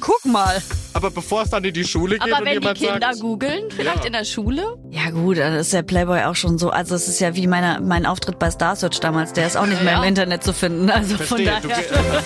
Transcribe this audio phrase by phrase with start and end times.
[0.00, 0.62] Guck mal.
[0.94, 3.20] Aber bevor es dann in die Schule geht Aber und wenn die jemand Kinder sagt,
[3.20, 4.04] googeln, vielleicht Ja.
[4.06, 4.78] in der Schule?
[4.90, 6.70] Ja gut, dann ist der Playboy auch schon so.
[6.70, 9.34] Also es ist ja wie meine, mein Auftritt bei Star Search damals.
[9.34, 10.08] Der ist auch nicht mehr im Ja.
[10.08, 10.88] Internet zu finden.
[10.90, 12.22] Also von verstehe, du, daher.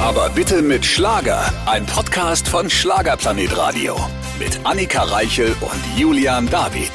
[0.00, 1.52] Aber bitte mit Schlager.
[1.66, 3.96] Ein Podcast von Schlagerplanet Radio.
[4.38, 6.90] Mit Annika Reichel und Julian David.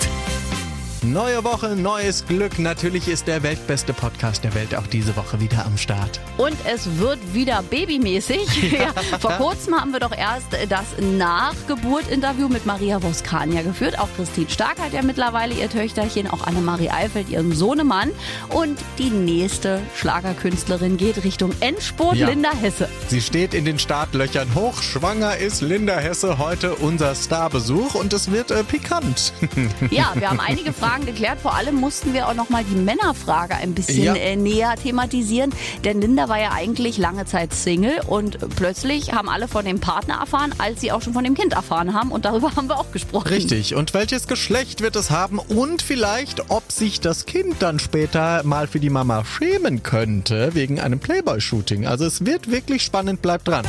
[1.02, 2.60] Neue Woche, neues Glück.
[2.60, 6.20] Natürlich ist der weltbeste Podcast der Welt auch diese Woche wieder am Start.
[6.38, 8.40] Und es wird wieder babymäßig.
[8.80, 8.94] Ja.
[9.20, 10.86] Vor kurzem haben wir doch erst das
[11.18, 13.98] Nachgeburt-Interview mit Maria Voskania geführt.
[14.00, 18.12] Auch Christine Stark hat ja mittlerweile ihr Töchterchen, auch Annemarie Eifeld ihren Sohnemann.
[18.50, 22.28] Und die nächste Schlagerkünstlerin geht Richtung Endspurt, Ja.
[22.30, 22.88] Linda Hesse.
[23.08, 24.54] Sie steht in den Startlöchern.
[24.54, 29.34] Hochschwanger ist Linda Hesse heute unser Starbesuch und es wird äh, pikant.
[29.90, 31.40] Ja, wir haben einige Fragen geklärt.
[31.42, 34.16] Vor allem mussten wir auch nochmal die Männerfrage ein bisschen Ja.
[34.16, 35.52] äh, näher thematisieren.
[35.84, 40.16] Denn Linda war ja eigentlich lange Zeit Single und plötzlich haben alle von dem Partner
[40.20, 42.12] erfahren, als sie auch schon von dem Kind erfahren haben.
[42.12, 43.28] Und darüber haben wir auch gesprochen.
[43.28, 43.76] Richtig.
[43.76, 45.40] Und welches Geschlecht wird es haben?
[45.40, 50.80] Und vielleicht, ob sich das Kind dann später mal für die Mama schämen könnte wegen
[50.80, 51.86] einem Playboy-Shooting.
[51.86, 53.22] Also es wird wirklich spannend.
[53.22, 53.66] Bleibt dran.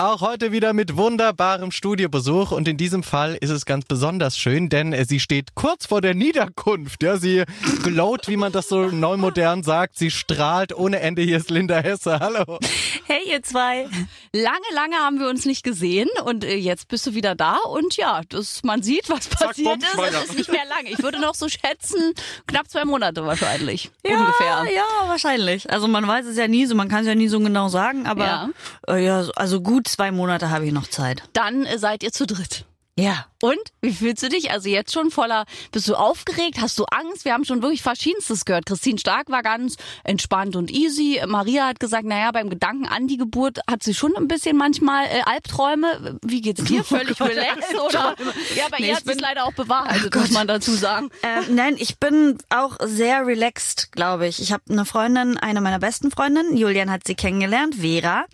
[0.00, 4.68] Auch heute wieder mit wunderbarem Studiobesuch und in diesem Fall ist es ganz besonders schön,
[4.68, 7.02] denn äh, sie steht kurz vor der Niederkunft.
[7.02, 7.42] Ja, sie
[7.82, 9.98] glowt, wie man das so neumodern sagt.
[9.98, 11.22] Sie strahlt ohne Ende.
[11.22, 12.20] Hier ist Linda Hesse.
[12.20, 12.60] Hallo.
[13.06, 13.88] Hey ihr zwei.
[14.32, 17.96] Lange, lange haben wir uns nicht gesehen und äh, jetzt bist du wieder da und
[17.96, 20.14] ja, das, man sieht, was passiert bumm, ist.
[20.14, 20.90] Es ist nicht mehr lange.
[20.92, 22.12] Ich würde noch so schätzen,
[22.46, 23.90] knapp zwei Monate wahrscheinlich.
[24.06, 24.64] Ja, Ungefähr.
[24.76, 25.68] ja, wahrscheinlich.
[25.72, 28.06] Also man weiß es ja nie so, man kann es ja nie so genau sagen,
[28.06, 28.48] aber Ja.
[28.86, 31.22] Äh, ja, so- also gut zwei Monate habe ich noch Zeit.
[31.32, 32.64] Dann äh, seid ihr zu dritt.
[32.98, 33.26] Ja.
[33.40, 34.50] Und wie fühlst du dich?
[34.50, 36.56] Also jetzt schon voller, bist du aufgeregt?
[36.60, 37.24] Hast du Angst?
[37.24, 38.66] Wir haben schon wirklich Verschiedenstes gehört.
[38.66, 41.20] Christine Stark war ganz entspannt und easy.
[41.24, 45.04] Maria hat gesagt, naja, beim Gedanken an die Geburt hat sie schon ein bisschen manchmal
[45.06, 46.18] äh, Albträume.
[46.24, 46.82] Wie geht's dir?
[46.82, 48.16] Völlig relaxed oder?
[48.56, 51.10] Ja, bei Nee, ihr ich hat es bin- leider auch bewahrheitet, muss man dazu sagen.
[51.22, 54.42] Äh, nein, ich bin auch sehr relaxed, glaube ich.
[54.42, 56.56] Ich habe eine Freundin, eine meiner besten Freundinnen.
[56.56, 58.24] Julian hat sie kennengelernt, Vera,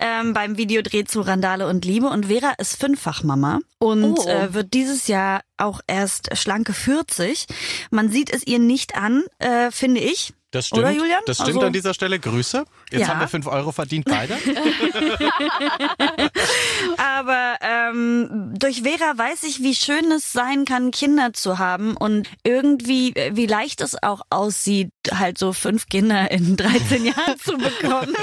[0.00, 2.08] ähm, beim Videodreh zu Randale und Liebe.
[2.08, 4.28] Und Vera ist Fünffachmama und Oh.
[4.28, 7.46] äh, wird dieses Jahr auch erst schlanke 40.
[7.90, 10.32] Man sieht es ihr nicht an, äh, finde ich.
[10.50, 10.80] Das stimmt.
[10.84, 11.20] Oder, Julian?
[11.26, 12.18] Das stimmt Also- an dieser Stelle.
[12.18, 12.64] Grüße.
[12.90, 13.08] Jetzt Ja.
[13.08, 14.34] haben wir fünf Euro verdient beide.
[16.96, 22.28] Aber ähm, durch Vera weiß ich, wie schön es sein kann, Kinder zu haben und
[22.44, 27.52] irgendwie, äh, wie leicht es auch aussieht, halt so fünf Kinder in 13 Jahren zu
[27.58, 28.14] bekommen.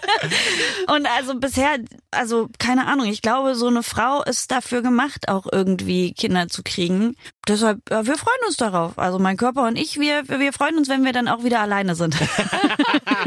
[0.88, 1.78] und also bisher,
[2.10, 6.62] also keine Ahnung, ich glaube, so eine Frau ist dafür gemacht, auch irgendwie Kinder zu
[6.62, 7.16] kriegen.
[7.48, 8.98] Deshalb, ja, wir freuen uns darauf.
[8.98, 11.94] Also mein Körper und ich, wir, wir freuen uns, wenn wir dann auch wieder alleine
[11.94, 12.16] sind.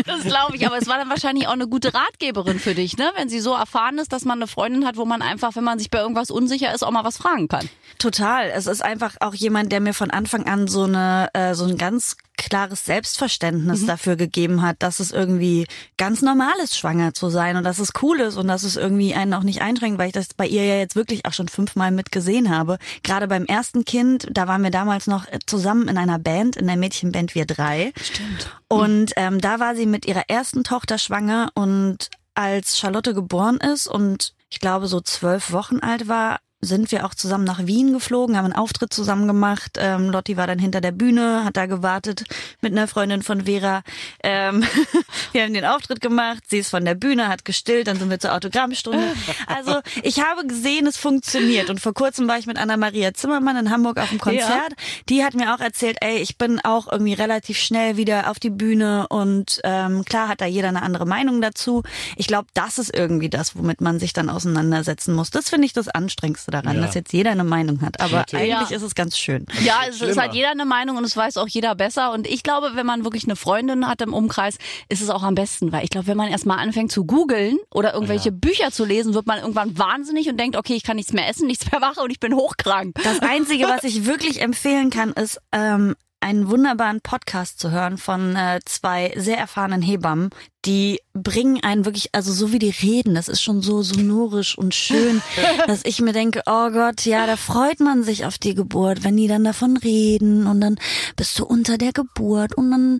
[0.05, 3.11] Das glaube ich, aber es war dann wahrscheinlich auch eine gute Ratgeberin für dich, ne?
[3.15, 5.77] Wenn sie so erfahren ist, dass man eine Freundin hat, wo man einfach, wenn man
[5.77, 7.69] sich bei irgendwas unsicher ist, auch mal was fragen kann.
[7.99, 8.49] Total.
[8.49, 11.77] Es ist einfach auch jemand, der mir von Anfang an so eine äh, so ein
[11.77, 15.67] ganz klares Selbstverständnis dafür gegeben hat, dass es irgendwie
[15.97, 19.13] ganz normal ist, schwanger zu sein und dass es cool ist und dass es irgendwie
[19.13, 21.91] einen auch nicht einschränkt, weil ich das bei ihr ja jetzt wirklich auch schon fünfmal
[21.91, 22.77] mitgesehen habe.
[23.03, 26.67] Gerade beim ersten Kind, da waren wir damals noch äh, zusammen in einer Band, in
[26.67, 27.93] der Mädchenband Wir Drei.
[28.01, 28.49] Stimmt.
[28.67, 33.87] Und ähm, da war sie mit ihrer ersten Tochter schwanger und als Charlotte geboren ist
[33.87, 38.37] und ich glaube so zwölf Wochen alt war, sind wir auch zusammen nach Wien geflogen,
[38.37, 39.77] haben einen Auftritt zusammen gemacht.
[39.77, 42.23] Ähm, Lotti war dann hinter der Bühne, hat da gewartet
[42.61, 43.83] mit einer Freundin von Vera.
[44.23, 44.63] Ähm,
[45.31, 48.19] wir haben den Auftritt gemacht, sie ist von der Bühne, hat gestillt, dann sind wir
[48.19, 49.03] zur Autogrammstunde.
[49.47, 51.69] Also ich habe gesehen, es funktioniert.
[51.69, 54.73] Und vor kurzem war ich mit Anna-Maria Zimmermann in Hamburg auf dem Konzert.
[55.09, 58.49] Die hat mir auch erzählt, ey, ich bin auch irgendwie relativ schnell wieder auf die
[58.49, 61.83] Bühne und ähm, klar hat da jeder eine andere Meinung dazu.
[62.15, 65.29] Ich glaube, das ist irgendwie das, womit man sich dann auseinandersetzen muss.
[65.29, 66.81] Das finde ich das Anstrengendste daran, Ja.
[66.83, 67.99] dass jetzt jeder eine Meinung hat.
[67.99, 68.53] Aber Natürlich.
[68.53, 68.75] eigentlich Ja.
[68.77, 69.45] ist es ganz schön.
[69.63, 70.21] Ja, es, es Schlimmer.
[70.23, 72.11] hat jeder eine Meinung und es weiß auch jeder besser.
[72.11, 74.57] Und ich glaube, wenn man wirklich eine Freundin hat im Umkreis,
[74.89, 75.71] ist es auch am besten.
[75.71, 78.35] Weil ich glaube, wenn man erstmal anfängt zu googeln oder irgendwelche Ja.
[78.39, 81.47] Bücher zu lesen, wird man irgendwann wahnsinnig und denkt, okay, ich kann nichts mehr essen,
[81.47, 82.95] nichts mehr machen und ich bin hochkrank.
[83.03, 88.35] Das Einzige, was ich wirklich empfehlen kann, ist ähm, einen wunderbaren Podcast zu hören von
[88.37, 90.29] äh, zwei sehr erfahrenen Hebammen,
[90.65, 94.73] die bringen einen wirklich, also so wie die reden, das ist schon so sonorisch und
[94.73, 95.21] schön,
[95.67, 99.15] dass ich mir denke, oh Gott, ja, da freut man sich auf die Geburt, wenn
[99.15, 100.77] die dann davon reden und dann
[101.15, 102.99] bist du unter der Geburt und dann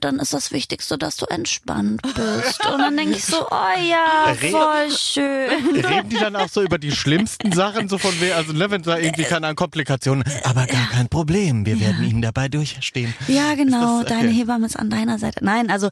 [0.00, 2.64] dann ist das Wichtigste, dass du entspannt bist.
[2.66, 5.84] Und dann denke ich so, oh ja, voll schön.
[5.84, 8.82] Reden die dann auch so über die schlimmsten Sachen, so von wer, also ne, wenn
[8.82, 13.14] da irgendwie keine Komplikationen, aber gar kein Problem, wir werden Ihnen dabei durchstehen.
[13.26, 14.38] Ja, genau, das- deine okay.
[14.38, 15.44] Hebamme ist an deiner Seite.
[15.44, 15.88] Nein, also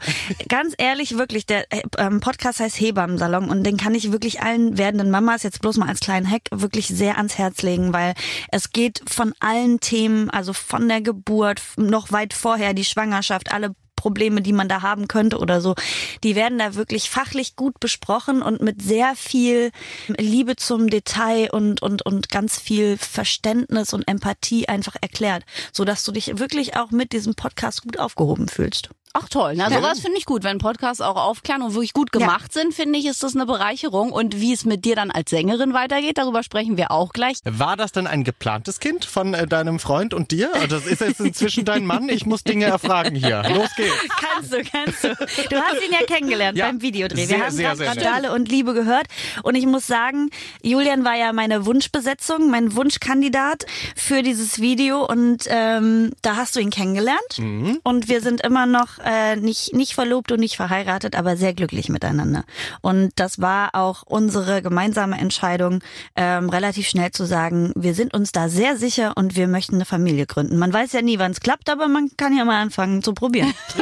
[0.48, 4.42] ganz ehrlich, wirklich, der der äh, ähm, Podcast heißt Hebammensalon und den kann ich wirklich
[4.42, 8.14] allen werdenden Mamas jetzt bloß mal als kleinen Hack wirklich sehr ans Herz legen, weil
[8.50, 13.74] es geht von allen Themen, also von der Geburt, noch weit vorher, die Schwangerschaft, alle
[13.96, 15.74] Probleme, die man da haben könnte oder so,
[16.22, 19.72] die werden da wirklich fachlich gut besprochen und mit sehr viel
[20.18, 26.04] Liebe zum Detail und und und ganz viel Verständnis und Empathie einfach erklärt, so dass
[26.04, 28.90] du dich wirklich auch mit diesem Podcast gut aufgehoben fühlst.
[29.18, 30.44] Ach toll, na sowas finde ich gut.
[30.44, 34.12] Wenn Podcasts auch aufklären und wirklich gut gemacht sind, finde ich, ist das eine Bereicherung.
[34.12, 37.38] Und wie es mit dir dann als Sängerin weitergeht, darüber sprechen wir auch gleich.
[37.44, 40.54] War das denn ein geplantes Kind von äh, deinem Freund und dir?
[40.54, 42.10] Also Das ist jetzt inzwischen dein Mann.
[42.10, 43.42] Ich muss Dinge erfragen hier.
[43.48, 43.94] Los geht's.
[44.20, 45.08] Kannst du, kannst du.
[45.08, 47.24] Du hast ihn ja kennengelernt Ja, beim Videodreh.
[47.24, 49.06] sehr, Wir haben sehr, gerade sehr Skandale und Liebe gehört.
[49.42, 50.30] Und ich muss sagen,
[50.62, 53.64] Julian war ja meine Wunschbesetzung, mein Wunschkandidat
[53.94, 55.06] für dieses Video.
[55.06, 57.38] Und ähm, da hast du ihn kennengelernt.
[57.38, 57.80] Mhm.
[57.82, 61.88] Und wir sind immer noch äh, nicht, nicht verlobt und nicht verheiratet, aber sehr glücklich
[61.88, 62.44] miteinander.
[62.82, 65.80] Und das war auch unsere gemeinsame Entscheidung,
[66.16, 69.84] ähm, relativ schnell zu sagen, wir sind uns da sehr sicher und wir möchten eine
[69.84, 70.58] Familie gründen.
[70.58, 73.54] Man weiß ja nie, wann es klappt, aber man kann ja mal anfangen zu probieren.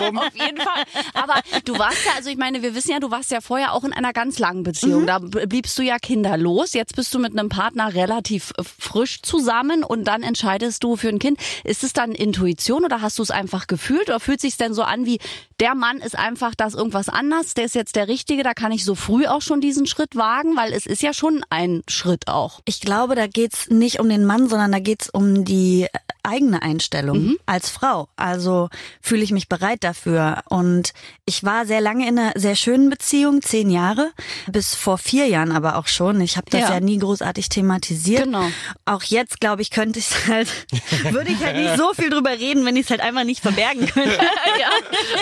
[0.00, 0.82] Auf jeden Fall.
[1.14, 1.34] Aber
[1.64, 3.92] du warst ja, also ich meine, wir wissen ja, du warst ja vorher auch in
[3.92, 5.06] einer ganz langen Beziehung.
[5.06, 6.72] Da bliebst du ja kinderlos.
[6.72, 11.10] Jetzt bist du mit einem Partner relativ äh, frisch zusammen und dann entscheidest du für
[11.10, 11.38] ein Kind.
[11.62, 14.82] Ist es dann Intuition oder hast du es einfach gefühlt oder fühlt sich denn so
[14.82, 15.18] an wie
[15.60, 18.84] der Mann ist einfach das irgendwas anders, der ist jetzt der Richtige, da kann ich
[18.84, 22.60] so früh auch schon diesen Schritt wagen, weil es ist ja schon ein Schritt auch.
[22.64, 25.86] Ich glaube, da geht's nicht um den Mann, sondern da geht's um die
[26.24, 28.08] eigene Einstellung als Frau.
[28.16, 28.68] Also
[29.00, 30.42] fühle ich mich bereit dafür.
[30.48, 30.92] Und
[31.26, 34.10] ich war sehr lange in einer sehr schönen Beziehung, zehn Jahre,
[34.46, 36.20] bis vor vier Jahren aber auch schon.
[36.20, 36.74] Ich habe das Ja.
[36.74, 36.80] ja.
[36.80, 38.24] nie großartig thematisiert.
[38.24, 38.48] Genau.
[38.84, 40.48] Auch jetzt, glaube ich, könnte ich halt,
[41.10, 43.86] würde ich halt nicht so viel drüber reden, wenn ich es halt einfach nicht verbergen
[43.86, 44.18] könnte.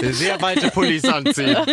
[0.12, 1.56] Sehr weite Pullis anziehen.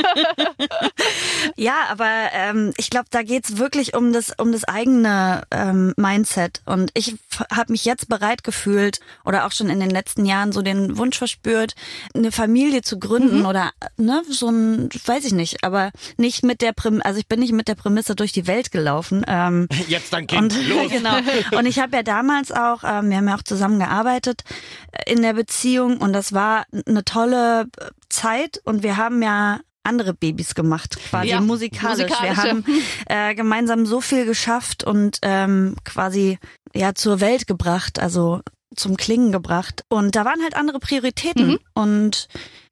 [1.55, 6.61] Ja, aber ähm, ich glaube, da geht's wirklich um das um das eigene ähm, Mindset.
[6.65, 7.15] Und ich
[7.53, 11.17] habe mich jetzt bereit gefühlt oder auch schon in den letzten Jahren so den Wunsch
[11.17, 11.75] verspürt,
[12.13, 16.73] eine Familie zu gründen oder ne so ein, weiß ich nicht, aber nicht mit der
[16.73, 19.23] Prämisse, also ich bin nicht mit der Prämisse durch die Welt gelaufen.
[19.27, 20.53] Ähm, Jetzt dein Kind.
[20.55, 20.91] und Los.
[20.91, 21.17] genau.
[21.57, 24.43] Und ich habe ja damals auch, ähm, wir haben ja auch zusammen gearbeitet
[24.91, 29.59] äh, in der Beziehung und das war eine tolle äh, Zeit und wir haben ja
[29.83, 32.11] andere Babys gemacht, quasi Ja, musikalisch.
[32.21, 32.63] Wir haben
[33.07, 36.37] äh, gemeinsam so viel geschafft und ähm, quasi
[36.75, 38.41] ja zur Welt gebracht, also
[38.75, 39.83] zum Klingen gebracht.
[39.89, 41.59] Und da waren halt andere Prioritäten Mhm.
[41.73, 42.27] und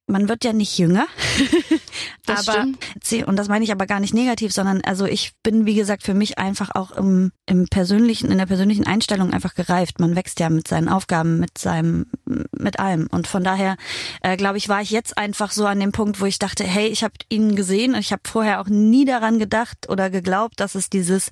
[0.08, 1.06] man wird ja nicht jünger.
[2.26, 2.68] Das aber
[3.00, 3.28] stimmt.
[3.28, 6.14] und das meine ich aber gar nicht negativ, sondern also ich bin wie gesagt für
[6.14, 10.00] mich einfach auch im, im persönlichen in der persönlichen Einstellung einfach gereift.
[10.02, 12.06] Man wächst ja mit seinen Aufgaben, mit seinem
[12.52, 13.78] mit allem und von daher
[14.22, 16.88] äh, glaube ich war ich jetzt einfach so an dem Punkt, wo ich dachte, hey,
[16.88, 20.76] ich habe ihn gesehen und ich habe vorher auch nie daran gedacht oder geglaubt, dass
[20.76, 21.30] es dieses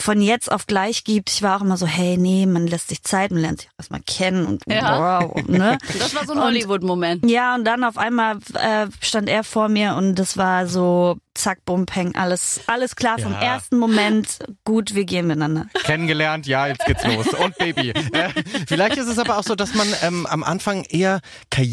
[0.00, 1.30] von jetzt auf gleich gibt.
[1.30, 4.00] Ich war auch immer so, hey, nee, man lässt sich Zeit, man lernt sich erstmal
[4.06, 5.20] kennen und Ja.
[5.20, 5.78] wow, ne?
[5.98, 7.28] Das war so ein Hollywood-Moment.
[7.28, 8.07] Ja, und dann auf einmal
[8.54, 13.18] äh, stand er vor mir und das war so zack, bum, peng, alles, alles klar
[13.18, 13.40] vom Ja.
[13.40, 14.38] ersten Moment.
[14.64, 15.66] Gut, wir gehen miteinander.
[15.84, 17.26] Kennengelernt, ja, jetzt geht's los.
[17.28, 17.92] Und Baby.
[18.12, 18.30] Äh,
[18.66, 21.20] vielleicht ist es aber auch so, dass man ähm, am Anfang eher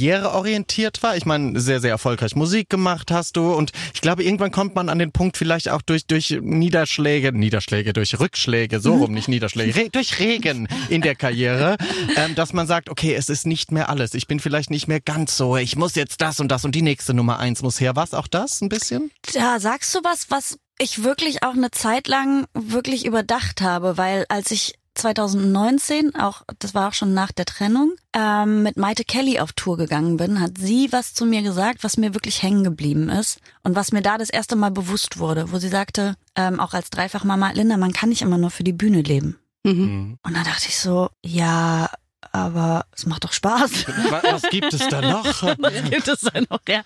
[0.09, 1.15] karriereorientiert war.
[1.17, 3.53] Ich meine, sehr, sehr erfolgreich Musik gemacht hast du.
[3.53, 7.93] Und ich glaube, irgendwann kommt man an den Punkt vielleicht auch durch, durch Niederschläge, Niederschläge,
[7.93, 11.77] durch Rückschläge, so rum, nicht Niederschläge, Re durch Regen in der Karriere,
[12.15, 14.13] ähm, dass man sagt, okay, es ist nicht mehr alles.
[14.13, 16.81] Ich bin vielleicht nicht mehr ganz so, ich muss jetzt das und das und die
[16.81, 17.95] nächste Nummer eins muss her.
[17.95, 19.12] Was auch das ein bisschen?
[19.34, 24.25] Da sagst du was, was ich wirklich auch eine Zeit lang wirklich überdacht habe, weil
[24.29, 29.39] als ich 2019, auch das war auch schon nach der Trennung, ähm, mit Maite Kelly
[29.39, 33.09] auf Tour gegangen bin, hat sie was zu mir gesagt, was mir wirklich hängen geblieben
[33.09, 36.74] ist und was mir da das erste Mal bewusst wurde, wo sie sagte, ähm, auch
[36.74, 39.38] als Dreifachmama, Linda, man kann nicht immer nur für die Bühne leben.
[39.63, 40.17] Mhm.
[40.24, 41.89] Und da dachte ich so, ja,
[42.36, 43.86] aber es macht doch Spaß.
[44.10, 45.25] Was, gibt es da noch?
[45.58, 46.60] Was gibt es da noch?
[46.68, 46.84] Ja.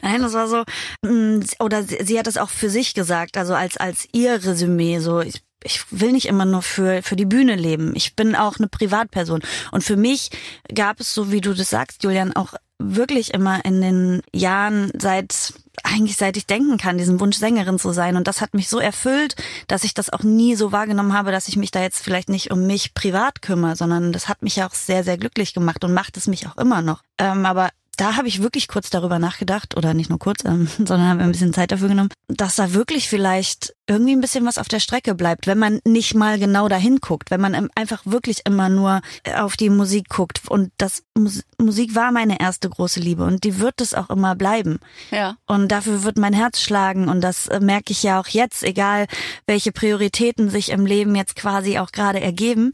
[0.00, 0.62] Nein, das war so,
[1.02, 5.00] mh, oder sie, sie hat es auch für sich gesagt, also als, als ihr Resümee,
[5.00, 7.94] so, ich, ich will nicht immer nur für, für die Bühne leben.
[7.96, 9.42] Ich bin auch eine Privatperson.
[9.72, 10.30] Und für mich
[10.72, 15.52] gab es, so wie du das sagst, Julian, auch wirklich immer in den Jahren seit
[15.82, 18.78] eigentlich seit ich denken kann, diesen Wunsch Sängerin zu sein und das hat mich so
[18.78, 19.36] erfüllt,
[19.68, 22.50] dass ich das auch nie so wahrgenommen habe, dass ich mich da jetzt vielleicht nicht
[22.50, 26.16] um mich privat kümmere, sondern das hat mich auch sehr sehr glücklich gemacht und macht
[26.16, 27.02] es mich auch immer noch.
[27.18, 27.70] Ähm, aber
[28.02, 31.30] da habe ich wirklich kurz darüber nachgedacht, oder nicht nur kurz, ähm, sondern habe ein
[31.30, 35.14] bisschen Zeit dafür genommen, dass da wirklich vielleicht irgendwie ein bisschen was auf der Strecke
[35.14, 39.02] bleibt, wenn man nicht mal genau dahin guckt, wenn man einfach wirklich immer nur
[39.36, 40.40] auf die Musik guckt.
[40.48, 44.34] Und das Mus Musik war meine erste große Liebe und die wird es auch immer
[44.34, 44.80] bleiben.
[45.12, 45.36] Ja.
[45.46, 49.06] Und dafür wird mein Herz schlagen und das äh, merke ich ja auch jetzt, egal
[49.46, 52.72] welche Prioritäten sich im Leben jetzt quasi auch gerade ergeben.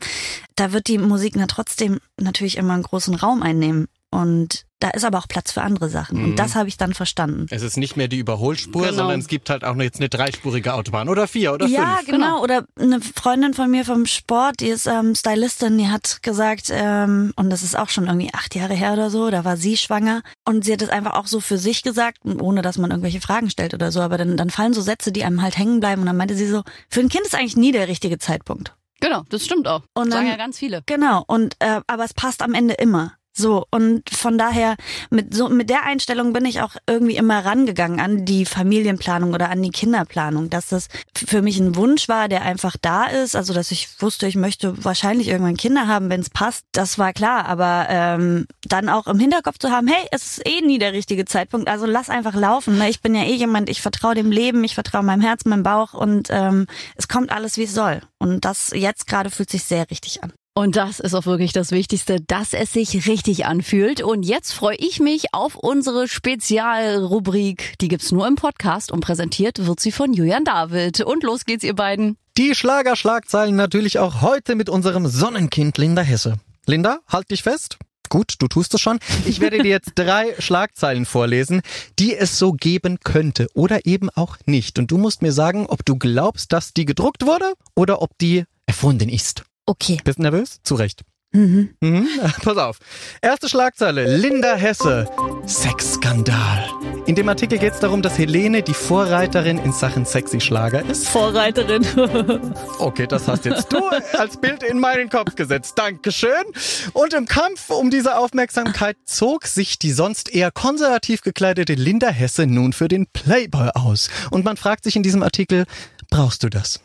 [0.57, 3.89] Da wird die Musik na trotzdem natürlich immer einen großen Raum einnehmen.
[4.11, 6.19] Und da ist aber auch Platz für andere Sachen.
[6.19, 6.25] Mhm.
[6.25, 7.47] Und das habe ich dann verstanden.
[7.51, 8.97] Es ist nicht mehr die Überholspur, Genau.
[8.97, 12.09] sondern es gibt halt auch noch jetzt eine dreispurige Autobahn oder vier oder ja, fünf.
[12.11, 12.43] genau.
[12.43, 17.33] Oder eine Freundin von mir vom Sport, die ist ähm, Stylistin, die hat gesagt, ähm,
[17.37, 20.23] und das ist auch schon irgendwie acht Jahre her oder so, da war sie schwanger.
[20.45, 23.51] Und sie hat es einfach auch so für sich gesagt, ohne dass man irgendwelche Fragen
[23.51, 24.01] stellt oder so.
[24.01, 26.03] Aber dann, dann fallen so Sätze, die einem halt hängen bleiben.
[26.03, 28.75] Und dann meinte sie so, für ein Kind ist eigentlich nie der richtige Zeitpunkt.
[29.01, 29.83] Genau, das stimmt auch.
[29.95, 30.83] Und Sagen dann- ja ganz viele.
[30.87, 33.13] Genau, und äh, aber es passt am Ende immer.
[33.38, 34.75] So, und von daher,
[35.11, 39.49] mit so mit der Einstellung bin ich auch irgendwie immer rangegangen an die Familienplanung oder
[39.49, 43.37] an die Kinderplanung, dass das für mich ein Wunsch war, der einfach da ist.
[43.37, 46.64] Also, dass ich wusste, ich möchte wahrscheinlich irgendwann Kinder haben, wenn es passt.
[46.73, 50.61] Das war klar, aber ähm, dann auch im Hinterkopf zu haben, hey, es ist eh
[50.61, 52.76] nie der richtige Zeitpunkt, also lass einfach laufen.
[52.76, 52.90] Ne?
[52.90, 55.95] Ich bin ja eh jemand, ich vertraue dem Leben, ich vertraue meinem Herz, meinem Bauch
[55.95, 56.66] und ähm,
[56.97, 58.00] es kommt alles, wie es soll.
[58.18, 60.33] Und das jetzt gerade fühlt sich sehr richtig an.
[60.59, 64.03] Und das ist auch wirklich das Wichtigste, dass es sich richtig anfühlt.
[64.03, 67.75] Und jetzt freue ich mich auf unsere Spezialrubrik.
[67.81, 71.03] Die gibt's nur im Podcast und präsentiert wird sie von Julian David.
[71.03, 72.17] Und los geht's, ihr beiden.
[72.37, 76.41] Die Schlagerschlagzeilen natürlich auch heute mit unserem Sonnenkind Linda Hesse.
[76.67, 77.79] Linda, halt dich fest.
[78.09, 78.99] Gut, du tust es schon.
[79.27, 81.62] Ich werde dir jetzt drei Schlagzeilen vorlesen,
[82.00, 84.81] die es so geben könnte oder eben auch nicht.
[84.81, 88.43] Und du musst mir sagen, ob du glaubst, dass die gedruckt wurde oder ob die
[88.67, 89.45] erfunden ist.
[89.69, 89.99] Okay.
[90.03, 90.61] Bist du nervös?
[90.63, 91.03] Zu Recht.
[91.33, 91.75] Mhm.
[91.83, 92.09] Mhm.
[92.43, 92.79] Pass auf.
[93.21, 94.17] Erste Schlagzeile.
[94.17, 95.07] Linda Hesse.
[95.45, 96.65] Sexskandal.
[97.05, 101.07] In dem Artikel geht es darum, dass Helene die Vorreiterin in Sachen sexy Schlager ist.
[101.07, 101.87] Vorreiterin.
[102.79, 103.79] Okay, das hast jetzt du
[104.17, 105.75] als Bild in meinen Kopf gesetzt.
[105.77, 106.31] Dankeschön.
[106.95, 112.47] Und im Kampf um diese Aufmerksamkeit zog sich die sonst eher konservativ gekleidete Linda Hesse
[112.47, 114.09] nun für den Playboy aus.
[114.31, 115.67] Und man fragt sich in diesem Artikel,
[116.09, 116.81] brauchst du das?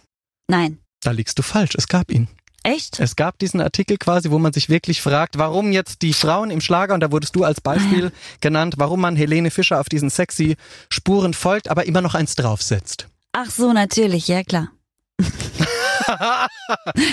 [0.50, 0.80] Nein.
[1.02, 1.76] Da liegst du falsch.
[1.78, 2.28] Es gab ihn.
[2.64, 3.00] Echt?
[3.00, 6.62] Es gab diesen Artikel quasi, wo man sich wirklich fragt, warum jetzt die Frauen im
[6.62, 10.56] Schlager, und da wurdest du als Beispiel genannt, warum man Helene Fischer auf diesen sexy
[10.90, 13.08] Spuren folgt, aber immer noch eins draufsetzt.
[13.34, 14.70] Ach so, natürlich, ja klar.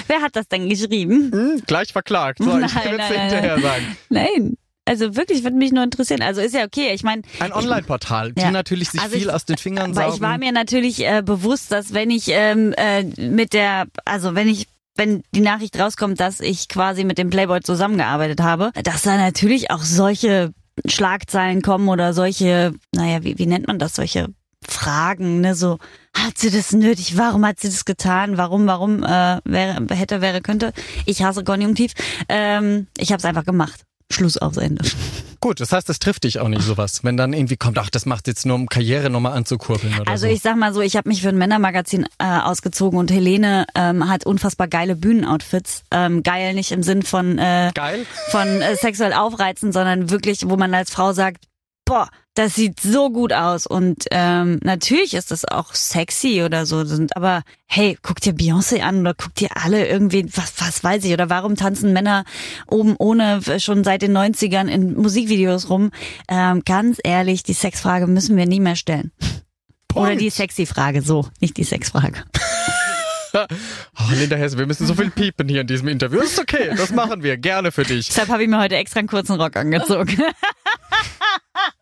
[0.06, 1.30] Wer hat das denn geschrieben?
[1.32, 2.38] Hm, gleich verklagt.
[2.42, 3.96] So, ich Nein, will nein, nein, hinterher sagen.
[4.08, 4.56] Nein.
[4.86, 6.22] Also wirklich, würde mich nur interessieren.
[6.22, 6.92] Also ist ja okay.
[6.94, 8.50] Ich meine, Ein Online-Portal, die Ja.
[8.50, 10.14] natürlich sich Also viel ich- aus den Fingern saugen.
[10.14, 14.48] ich war mir natürlich äh, bewusst, dass wenn ich ähm, äh, mit der, also wenn
[14.48, 14.66] ich
[15.00, 19.70] wenn die Nachricht rauskommt, dass ich quasi mit dem Playboy zusammengearbeitet habe, dass da natürlich
[19.70, 20.52] auch solche
[20.84, 24.26] Schlagzeilen kommen oder solche, naja, wie, wie nennt man das, solche
[24.62, 25.78] Fragen, ne, so,
[26.14, 27.16] hat sie das nötig?
[27.16, 28.36] Warum hat sie das getan?
[28.36, 30.74] Warum, warum, äh, wäre, hätte, wäre, könnte?
[31.06, 31.94] Ich hasse Konjunktiv.
[32.28, 33.86] Ähm, ich habe es einfach gemacht.
[34.10, 34.84] Schluss aufs Ende.
[35.40, 38.04] Gut, das heißt, das trifft dich auch nicht sowas, wenn dann irgendwie kommt, ach, das
[38.04, 40.32] macht jetzt nur, um Karriere nochmal anzukurbeln oder Also so.
[40.32, 44.06] ich sag mal so, ich habe mich für ein Männermagazin äh, ausgezogen und Helene ähm,
[44.08, 45.84] hat unfassbar geile Bühnenoutfits.
[45.90, 48.04] Ähm, geil nicht im Sinn von äh, Geil.
[48.30, 51.44] von äh, sexuell aufreizen, sondern wirklich, wo man als Frau sagt,
[51.90, 53.66] boah, das sieht so gut aus.
[53.66, 56.84] Und ähm, natürlich ist das auch sexy oder so.
[56.84, 61.04] Sind, aber hey, guck dir Beyoncé an oder guck dir alle irgendwie, was, was weiß
[61.04, 62.24] ich, oder warum tanzen Männer
[62.68, 65.90] oben ohne äh, schon seit den 90ern in Musikvideos rum?
[66.28, 69.10] Ähm, ganz ehrlich, die Sexfrage müssen wir nie mehr stellen.
[69.92, 72.22] Oder die sexy Frage, so, nicht die Sexfrage.
[73.32, 76.18] Oh, Linda Hesse, wir müssen so viel piepen hier in diesem Interview.
[76.18, 78.08] Das ist okay, das machen wir gerne für dich.
[78.08, 80.18] Deshalb habe ich mir heute extra einen kurzen Rock angezogen.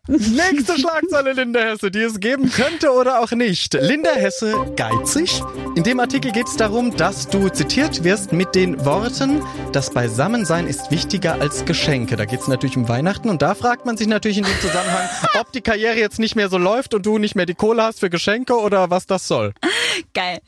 [0.07, 3.75] Nächste Schlagzeile Linda Hesse, die es geben könnte oder auch nicht.
[3.75, 5.41] Linda Hesse geizig.
[5.75, 10.65] In dem Artikel geht es darum, dass du zitiert wirst mit den Worten, das Beisammensein
[10.67, 12.15] ist wichtiger als Geschenke.
[12.15, 15.07] Da geht es natürlich um Weihnachten und da fragt man sich natürlich in dem Zusammenhang,
[15.39, 17.99] ob die Karriere jetzt nicht mehr so läuft und du nicht mehr die Kohle hast
[17.99, 19.53] für Geschenke oder was das soll.
[20.13, 20.39] Geil.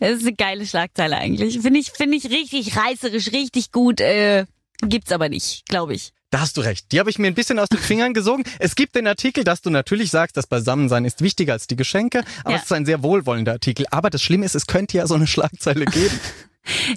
[0.00, 1.60] Das ist eine geile Schlagzeile eigentlich.
[1.60, 4.00] Finde ich, finde ich richtig reißerisch, richtig gut.
[4.00, 4.46] Äh,
[4.80, 6.12] gibt's aber nicht, glaube ich.
[6.32, 6.90] Da hast du recht.
[6.92, 8.42] Die habe ich mir ein bisschen aus den Fingern gesogen.
[8.58, 12.24] Es gibt den Artikel, dass du natürlich sagst, das Beisammensein ist wichtiger als die Geschenke,
[12.42, 12.56] aber Ja.
[12.56, 13.84] es ist ein sehr wohlwollender Artikel.
[13.90, 16.18] Aber das Schlimme ist, es könnte ja so eine Schlagzeile geben.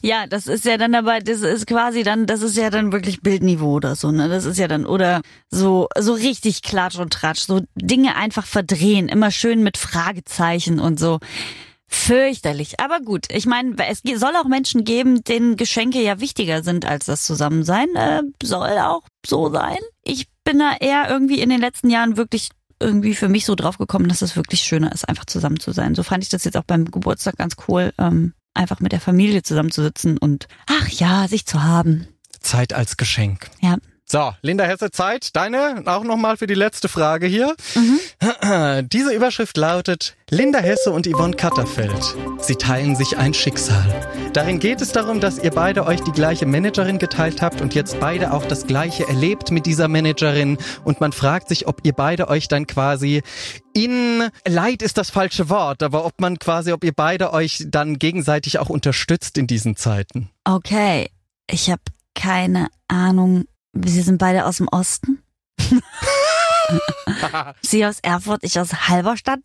[0.03, 3.21] Ja, das ist ja dann aber, das ist quasi dann, das ist ja dann wirklich
[3.21, 4.29] Bildniveau oder so, ne?
[4.29, 9.09] Das ist ja dann, oder so, so richtig Klatsch und Tratsch, so Dinge einfach verdrehen,
[9.09, 11.19] immer schön mit Fragezeichen und so.
[11.87, 12.79] Fürchterlich.
[12.79, 17.05] Aber gut, ich meine, es soll auch Menschen geben, denen Geschenke ja wichtiger sind als
[17.05, 17.95] das Zusammensein.
[17.95, 19.77] Äh, soll auch so sein.
[20.03, 22.49] Ich bin da eher irgendwie in den letzten Jahren wirklich
[22.79, 25.95] irgendwie für mich so drauf gekommen, dass es wirklich schöner ist, einfach zusammen zu sein.
[25.95, 29.43] So fand ich das jetzt auch beim Geburtstag ganz cool, ähm, einfach mit der Familie
[29.43, 32.07] zusammenzusitzen und ach ja, sich zu haben.
[32.41, 33.49] Zeit als Geschenk.
[33.61, 33.77] Ja.
[34.07, 35.35] So, Linda Hesse, Zeit.
[35.35, 37.55] Deine auch nochmal für die letzte Frage hier.
[37.73, 38.87] Mhm.
[38.93, 42.15] Diese Überschrift lautet Linda Hesse und Yvonne Katterfeld.
[42.39, 43.83] Sie teilen sich ein Schicksal.
[44.33, 47.99] Darin geht es darum, dass ihr beide euch die gleiche Managerin geteilt habt und jetzt
[47.99, 50.59] beide auch das gleiche erlebt mit dieser Managerin.
[50.83, 53.23] Und man fragt sich, ob ihr beide euch dann quasi
[53.73, 57.97] in Leid ist das falsche Wort, aber ob man quasi, ob ihr beide euch dann
[57.97, 60.29] gegenseitig auch unterstützt in diesen Zeiten.
[60.43, 61.09] Okay,
[61.49, 61.81] ich habe
[62.13, 63.45] keine Ahnung.
[63.83, 65.21] Sie sind beide aus dem Osten.
[67.61, 69.39] Sie aus Erfurt, ich aus Halberstadt.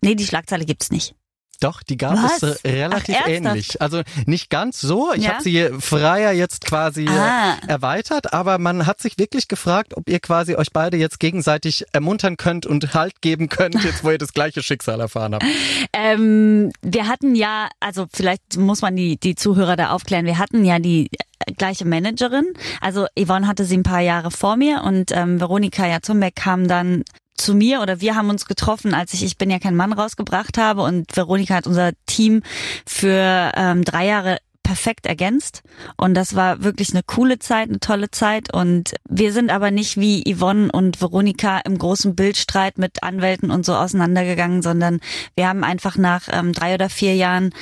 [0.00, 1.14] Nee, die Schlagzeile gibt's nicht.
[1.62, 2.42] Doch, die gab Was?
[2.42, 3.80] es äh, relativ Ach, ähnlich.
[3.80, 5.12] Also nicht ganz so.
[5.14, 5.34] Ich Ja?
[5.34, 7.54] habe sie freier jetzt quasi Ah.
[7.54, 11.84] äh, erweitert, aber man hat sich wirklich gefragt, ob ihr quasi euch beide jetzt gegenseitig
[11.92, 15.44] ermuntern könnt und Halt geben könnt, jetzt wo ihr das gleiche Schicksal erfahren habt.
[15.94, 20.64] Ähm, wir hatten ja, also vielleicht muss man die, die Zuhörer da aufklären, wir hatten
[20.64, 21.10] ja die
[21.46, 22.46] äh, gleiche Managerin.
[22.80, 27.02] Also Yvonne hatte sie ein paar Jahre vor mir und ähm, Veronika Jatzumbeck kam dann
[27.36, 30.58] zu mir oder wir haben uns getroffen, als ich Ich bin ja kein Mann rausgebracht
[30.58, 32.42] habe und Veronika hat unser Team
[32.86, 35.62] für ähm, drei Jahre perfekt ergänzt.
[35.96, 38.54] Und das war wirklich eine coole Zeit, eine tolle Zeit.
[38.54, 43.66] Und wir sind aber nicht wie Yvonne und Veronika im großen Bildstreit mit Anwälten und
[43.66, 45.00] so auseinandergegangen, sondern
[45.34, 47.52] wir haben einfach nach ähm, drei oder vier Jahren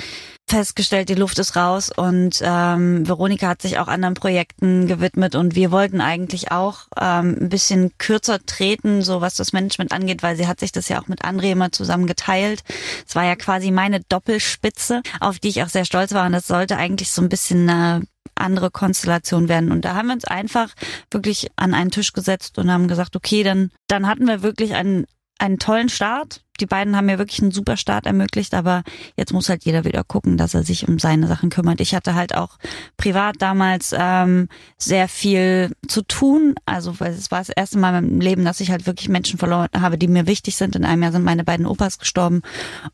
[0.50, 5.54] festgestellt, die Luft ist raus und ähm, Veronika hat sich auch anderen Projekten gewidmet und
[5.54, 10.37] wir wollten eigentlich auch ähm, ein bisschen kürzer treten, so was das Management angeht, weil
[10.37, 12.64] sie hat sich das ja auch mit André immer zusammen geteilt.
[13.07, 16.49] Es war ja quasi meine Doppelspitze, auf die ich auch sehr stolz war und das
[16.49, 18.02] sollte eigentlich so ein bisschen eine
[18.35, 19.71] andere Konstellation werden.
[19.71, 20.71] Und da haben wir uns einfach
[21.11, 25.07] wirklich an einen Tisch gesetzt und haben gesagt, okay, dann, dann hatten wir wirklich einen,
[25.38, 26.42] einen tollen Start.
[26.61, 28.83] Die beiden haben mir wirklich einen super Start ermöglicht, aber
[29.17, 31.81] jetzt muss halt jeder wieder gucken, dass er sich um seine Sachen kümmert.
[31.81, 32.59] Ich hatte halt auch
[32.97, 34.49] privat damals ähm,
[34.79, 36.55] sehr viel zu tun.
[36.67, 39.38] Also weil es war das erste Mal in meinem Leben, dass ich halt wirklich Menschen
[39.38, 40.76] verloren habe, die mir wichtig sind.
[40.76, 42.43] In einem Jahr sind meine beiden Opas gestorben.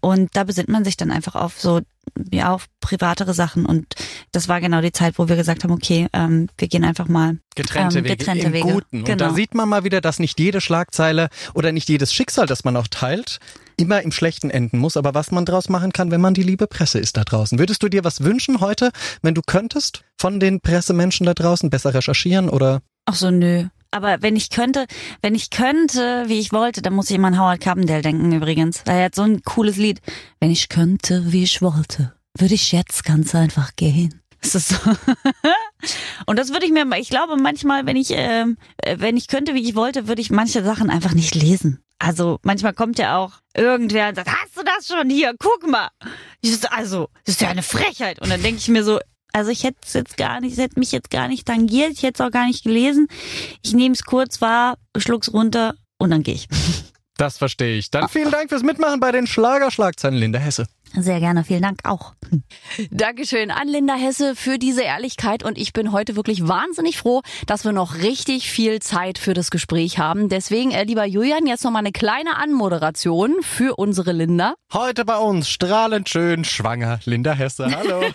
[0.00, 1.80] Und da besinnt man sich dann einfach auf so
[2.32, 3.94] ja auf privatere Sachen und
[4.30, 7.38] das war genau die Zeit, wo wir gesagt haben, okay, ähm, wir gehen einfach mal
[7.56, 8.72] Getrennte ähm, Wege getrennte im Wege.
[8.72, 8.98] Guten.
[9.00, 9.34] Und da Genau.
[9.34, 12.86] sieht man mal wieder, dass nicht jede Schlagzeile oder nicht jedes Schicksal, das man auch
[12.86, 13.40] teilt,
[13.76, 14.96] immer im Schlechten enden muss.
[14.96, 17.58] Aber was man draus machen kann, wenn man die liebe Presse ist da draußen.
[17.58, 18.90] Würdest du dir was wünschen heute,
[19.22, 23.64] wenn du könntest, von den Pressemenschen da draußen besser recherchieren oder Ach so, nö.
[23.92, 24.86] Aber wenn ich könnte,
[25.22, 28.82] wenn ich könnte, wie ich wollte, dann muss ich immer an Howard Carpendale denken übrigens.
[28.84, 30.00] Weil er hat so ein cooles Lied.
[30.40, 34.20] Wenn ich könnte, wie ich wollte, würde ich jetzt ganz einfach gehen.
[34.42, 34.76] Das ist so.
[36.26, 39.54] Und das würde ich mir, ich glaube manchmal, wenn ich, ähm, äh, wenn ich könnte,
[39.54, 41.80] wie ich wollte, würde ich manche Sachen einfach nicht lesen.
[41.98, 45.34] Also manchmal kommt ja auch irgendwer und sagt, hast du das schon hier?
[45.38, 45.88] Guck mal.
[46.42, 48.20] So, Also, das ist ja eine Frechheit.
[48.20, 49.00] Und dann denke ich mir so,
[49.32, 52.02] also ich hätte es jetzt gar nicht, es hätte mich jetzt gar nicht tangiert, ich
[52.02, 53.06] hätte es auch gar nicht gelesen.
[53.62, 56.48] Ich nehme es kurz wahr, schluck's runter und dann gehe ich.
[57.18, 57.90] Das verstehe ich.
[57.90, 60.66] Dann vielen Dank fürs Mitmachen bei den Schlagerschlagzeilen, Linda Hesse.
[60.98, 62.14] Sehr gerne, vielen Dank auch.
[62.90, 67.64] Dankeschön an Linda Hesse für diese Ehrlichkeit und ich bin heute wirklich wahnsinnig froh, dass
[67.64, 70.28] wir noch richtig viel Zeit für das Gespräch haben.
[70.30, 74.54] Deswegen, äh, lieber Julian, jetzt noch mal eine kleine Anmoderation für unsere Linda.
[74.72, 77.66] Heute bei uns strahlend schön schwanger Linda Hesse.
[77.76, 78.02] Hallo.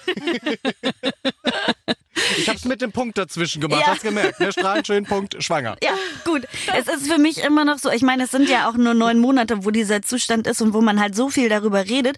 [2.38, 3.88] ich hab's mit dem Punkt dazwischen gemacht, Ja.
[3.94, 4.52] hast gemerkt, ne?
[4.52, 5.78] Strahlend schön Punkt schwanger.
[5.84, 5.94] Ja,
[6.26, 6.48] gut.
[6.78, 9.20] Es ist für mich immer noch so, ich meine, es sind ja auch nur neun
[9.20, 12.18] Monate, wo dieser Zustand ist und wo man halt so viel darüber redet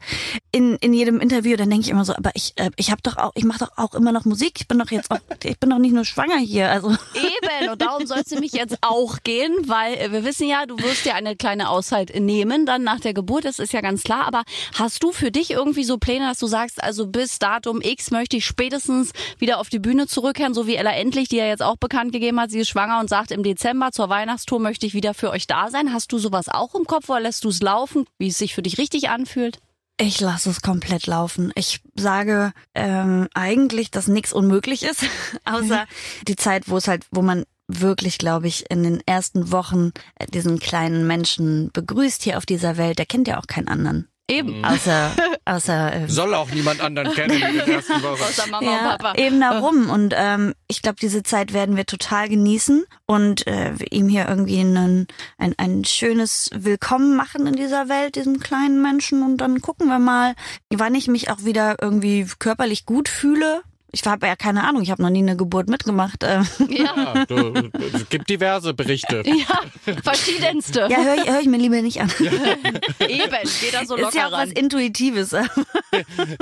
[0.54, 3.18] in, in jedem Interview, dann denke ich immer so, aber ich, äh, ich habe doch
[3.18, 4.62] auch, ich mache doch auch immer noch Musik.
[4.62, 6.70] Ich bin doch jetzt auch, ich bin doch nicht nur schwanger hier.
[6.70, 10.68] Also Eben, und darum soll es nämlich jetzt auch gehen, weil äh, wir wissen ja,
[10.68, 14.04] du wirst dir eine kleine Auszeit nehmen, dann nach der Geburt, das ist ja ganz
[14.04, 14.28] klar.
[14.28, 14.44] Aber
[14.76, 18.38] hast du für dich irgendwie so Pläne, dass du sagst, also bis Datum X möchte
[18.38, 21.78] ich spätestens wieder auf die Bühne zurückkehren, so wie Ella Endlich, die ja jetzt auch
[21.78, 25.16] bekannt gegeben hat, sie ist schwanger und sagt, im Dezember zur Weihnachtstour möchte ich wieder
[25.16, 25.92] für euch da sein.
[25.92, 28.62] Hast du sowas auch im Kopf oder lässt du es laufen, wie es sich für
[28.62, 29.58] dich richtig anfühlt?
[29.98, 31.52] Ich lasse es komplett laufen.
[31.56, 35.06] Ich sage ähm, eigentlich, dass nichts unmöglich ist,
[35.46, 35.86] außer
[36.28, 40.26] die Zeit, wo es halt, wo man wirklich, glaube ich, in den ersten Wochen äh,
[40.28, 43.00] diesen kleinen Menschen begrüßt hier auf dieser Welt.
[43.00, 44.08] Der kennt ja auch keinen anderen.
[44.30, 44.64] Eben.
[44.66, 45.12] Außer,
[45.46, 48.24] außer äh, Soll auch niemand anderen kennen in der ersten Woche.
[48.24, 49.16] Außer Mama und ja, Papa.
[49.16, 49.90] eben darum.
[49.90, 54.60] Und ähm, ich glaube, diese Zeit werden wir total genießen und äh, ihm hier irgendwie
[54.60, 59.24] einen, ein, ein schönes Willkommen machen in dieser Welt, diesem kleinen Menschen.
[59.24, 60.36] Und dann gucken wir mal,
[60.70, 63.62] wann ich mich auch wieder irgendwie körperlich gut fühle.
[63.94, 66.24] Ich habe ja keine Ahnung, ich habe noch nie eine Geburt mitgemacht.
[66.24, 66.42] Äh.
[66.68, 69.24] Ja, Ja, du, es gibt diverse Berichte.
[69.26, 70.88] ja verschiedenste.
[70.90, 72.12] Ja, höre ich, hör ich mir lieber nicht an.
[72.20, 74.50] Eben, geht da so locker Ist ja auch ran.
[74.50, 75.32] was Intuitives.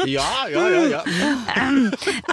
[0.06, 1.04] Ja, ja, ja, ja.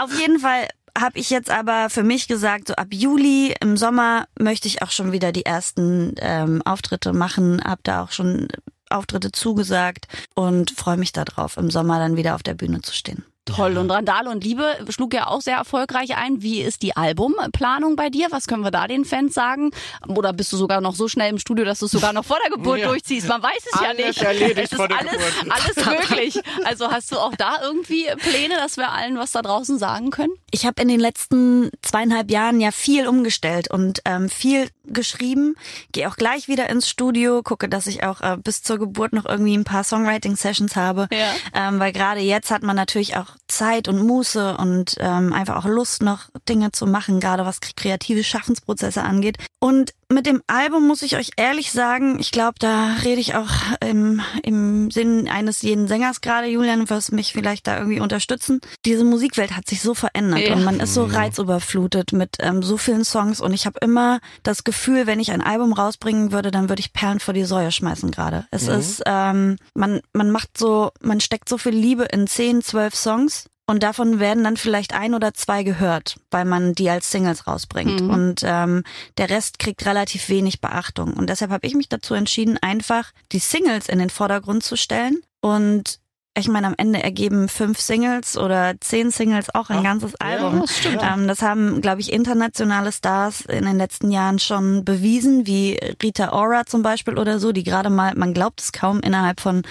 [0.01, 4.27] Auf jeden Fall habe ich jetzt aber für mich gesagt, so ab Juli im Sommer
[4.39, 8.49] möchte ich auch schon wieder die ersten ähm, Auftritte machen, habe da auch schon
[8.91, 13.25] Auftritte zugesagt und freue mich darauf, im Sommer dann wieder auf der Bühne zu stehen.
[13.55, 13.77] Toll.
[13.79, 16.43] Und Randale und Liebe schlug ja auch sehr erfolgreich ein.
[16.43, 18.29] Wie ist die Albumplanung bei dir?
[18.31, 19.71] Was können wir da den Fans sagen?
[20.07, 22.39] Oder bist du sogar noch so schnell im Studio, dass du es sogar noch vor
[22.45, 22.89] der Geburt Ja.
[22.89, 23.29] durchziehst?
[23.29, 24.23] Man weiß es ja Alles nicht.
[24.23, 25.35] erledigt es ist vor der alles, Geburt.
[25.51, 26.41] alles möglich.
[26.65, 30.33] Also hast du auch da irgendwie Pläne, dass wir allen was da draußen sagen können?
[30.51, 35.55] Ich habe in den letzten zweieinhalb Jahren ja viel umgestellt und ähm, viel geschrieben.
[35.93, 39.27] Gehe auch gleich wieder ins Studio, gucke, dass ich auch äh, bis zur Geburt noch
[39.27, 41.09] irgendwie ein paar Songwriting-Sessions habe.
[41.13, 41.33] Ja.
[41.55, 45.69] Ähm, weil gerade jetzt hat man natürlich auch Zeit und Muße und ähm, einfach auch
[45.69, 49.39] Lust, noch Dinge zu machen, gerade was kreative Schaffensprozesse angeht.
[49.59, 53.51] Und mit dem Album muss ich euch ehrlich sagen, ich glaube, da rede ich auch
[53.81, 58.61] im, im Sinn eines jeden Sängers gerade, Julian, wirst mich vielleicht da irgendwie unterstützen.
[58.87, 60.55] Diese Musikwelt hat sich so verändert Ja.
[60.55, 64.65] und man ist so reizüberflutet mit ähm, so vielen Songs und ich habe immer das
[64.65, 68.11] Gefühl, wenn ich ein Album rausbringen würde, dann würde ich Perlen vor die Säue schmeißen
[68.11, 68.47] gerade.
[68.51, 72.95] Es ist, ähm, man, man macht so, man steckt so viel Liebe in zehn, zwölf
[72.95, 77.47] Songs und davon werden dann vielleicht ein oder zwei gehört, weil man die als Singles
[77.47, 78.01] rausbringt.
[78.01, 78.11] Mhm.
[78.11, 78.83] Und ähm,
[79.19, 81.13] der Rest kriegt relativ wenig Beachtung.
[81.13, 85.21] Und deshalb habe ich mich dazu entschieden, einfach die Singles in den Vordergrund zu stellen.
[85.43, 86.01] Und
[86.39, 90.27] ich meine, am Ende ergeben fünf Singles oder zehn Singles auch ein Ach, ganzes ja,
[90.27, 90.61] Album.
[90.61, 91.03] das stimmt.
[91.03, 96.33] Ähm, das haben, glaube ich, internationale Stars in den letzten Jahren schon bewiesen, wie Rita
[96.33, 99.63] Ora zum Beispiel oder so, die gerade mal, man glaubt es kaum, innerhalb von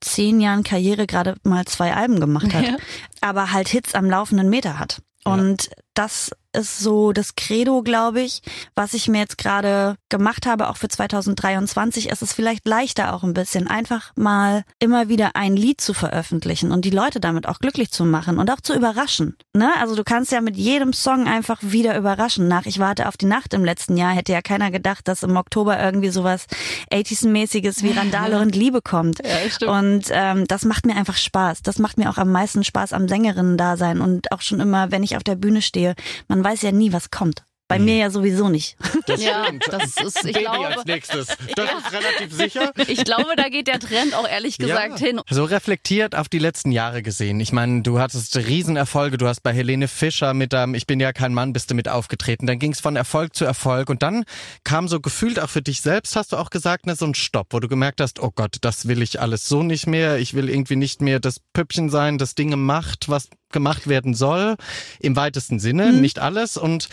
[0.00, 2.64] zehn Jahren Karriere gerade mal zwei Alben gemacht hat.
[2.64, 2.76] Ja.
[3.20, 5.02] Aber halt Hits am laufenden Meter hat.
[5.24, 8.42] Und das ist so das Credo, glaube ich,
[8.74, 12.10] was ich mir jetzt gerade gemacht habe, auch für 2023.
[12.10, 16.72] Es ist vielleicht leichter auch ein bisschen, einfach mal immer wieder ein Lied zu veröffentlichen
[16.72, 19.36] und die Leute damit auch glücklich zu machen und auch zu überraschen.
[19.54, 19.70] Ne?
[19.80, 22.48] Also du kannst ja mit jedem Song einfach wieder überraschen.
[22.48, 25.36] Nach Ich warte auf die Nacht im letzten Jahr hätte ja keiner gedacht, dass im
[25.36, 26.46] Oktober irgendwie sowas
[26.92, 29.18] 80s-mäßiges wie Randale und Liebe kommt.
[29.24, 29.70] Ja, stimmt.
[29.70, 31.62] Und ähm, das macht mir einfach Spaß.
[31.62, 35.16] Das macht mir auch am meisten Spaß am Sängerinnen-Dasein und auch schon immer, wenn ich
[35.16, 35.94] auf der Bühne stehe.
[36.28, 37.44] Man weiß ja nie, was kommt.
[37.72, 38.76] Bei mir ja sowieso nicht.
[39.06, 39.64] Das Ja, stimmt.
[39.70, 41.26] das ist, ich Baby glaube, als nächstes.
[41.56, 42.72] Das ist relativ sicher.
[42.86, 45.20] ich glaube, da geht der Trend auch ehrlich gesagt hin.
[45.30, 47.40] So reflektiert auf die letzten Jahre gesehen.
[47.40, 49.16] Ich meine, du hattest Riesenerfolge.
[49.16, 51.88] Du hast bei Helene Fischer mit ähm, Ich bin ja kein Mann, bist du mit
[51.88, 52.46] aufgetreten.
[52.46, 53.88] Dann ging es von Erfolg zu Erfolg.
[53.88, 54.24] Und dann
[54.64, 57.48] kam so gefühlt auch für dich selbst, hast du auch gesagt, ne, so ein Stopp,
[57.50, 60.18] wo du gemerkt hast, oh Gott, das will ich alles so nicht mehr.
[60.18, 64.56] Ich will irgendwie nicht mehr das Püppchen sein, das Dinge macht, was gemacht werden soll.
[65.00, 66.56] Im weitesten Sinne, nicht alles.
[66.56, 66.88] Und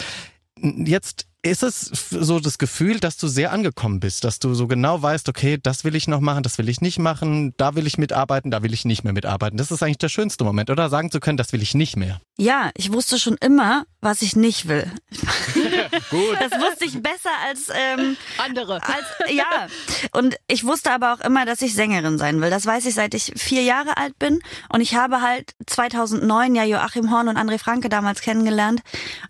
[0.62, 5.02] jetzt ist es so das Gefühl, dass du sehr angekommen bist, dass du so genau
[5.02, 7.98] weißt, okay, das will ich noch machen, das will ich nicht machen, da will ich
[7.98, 9.58] mitarbeiten, da will ich nicht mehr mitarbeiten.
[9.58, 12.20] Das ist eigentlich der schönste Moment, oder sagen zu können, das will ich nicht mehr.
[12.40, 14.90] Ja, ich wusste schon immer, was ich nicht will.
[16.10, 16.38] Gut.
[16.40, 18.76] Das wusste ich besser als ähm, Andere.
[18.76, 19.68] als ja.
[20.14, 22.50] Und ich wusste aber auch immer, dass ich Sängerin sein will.
[22.50, 24.40] Das weiß ich, seit ich vier Jahre alt bin.
[24.70, 28.84] Und ich habe halt 2009 ja Joachim Horn und André Franke damals kennengelernt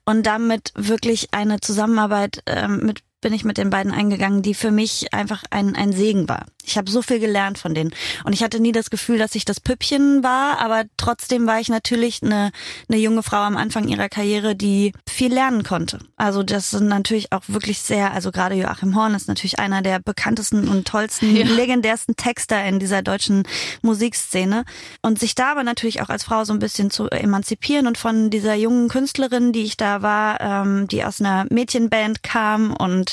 [0.06, 4.72] und damit wirklich eine Zusammenarbeit ähm, mit bin ich mit den beiden eingegangen, die für
[4.72, 6.46] mich einfach ein, ein Segen war.
[6.64, 7.92] Ich habe so viel gelernt von denen.
[8.24, 11.68] Und ich hatte nie das Gefühl, dass ich das Püppchen war, aber trotzdem war ich
[11.70, 12.52] natürlich eine,
[12.88, 16.00] eine junge Frau am Anfang ihrer Karriere, die viel lernen konnte.
[16.16, 20.00] Also das sind natürlich auch wirklich sehr, also gerade Joachim Horn ist natürlich einer der
[20.00, 21.46] bekanntesten und tollsten, Ja.
[21.46, 23.44] legendärsten Texter in dieser deutschen
[23.82, 24.64] Musikszene.
[25.02, 28.30] Und sich da aber natürlich auch als Frau so ein bisschen zu emanzipieren und von
[28.30, 33.09] dieser jungen Künstlerin, die ich da war, ähm, die aus einer Mädchenband kam und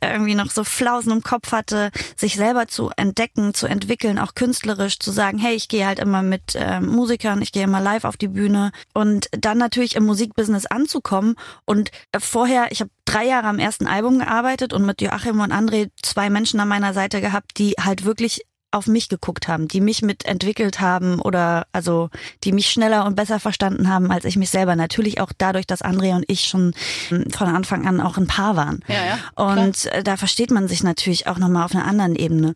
[0.00, 4.98] irgendwie noch so Flausen im Kopf hatte, sich selber zu entdecken, zu entwickeln, auch künstlerisch,
[4.98, 8.16] zu sagen, hey, ich gehe halt immer mit äh, Musikern, ich gehe immer live auf
[8.16, 8.72] die Bühne.
[8.94, 13.86] Und dann natürlich im Musikbusiness anzukommen und äh, vorher, ich habe drei Jahre am ersten
[13.86, 18.04] Album gearbeitet und mit Joachim und André zwei Menschen an meiner Seite gehabt, die halt
[18.04, 22.10] wirklich auf mich geguckt haben, die mich mitentwickelt haben oder also
[22.44, 24.76] die mich schneller und besser verstanden haben als ich mich selber.
[24.76, 26.74] Natürlich auch dadurch, dass André und ich schon
[27.10, 28.84] mm, von Anfang an auch ein Paar waren.
[28.88, 32.54] Ja, ja, Und äh, da versteht man sich natürlich auch nochmal auf einer anderen Ebene.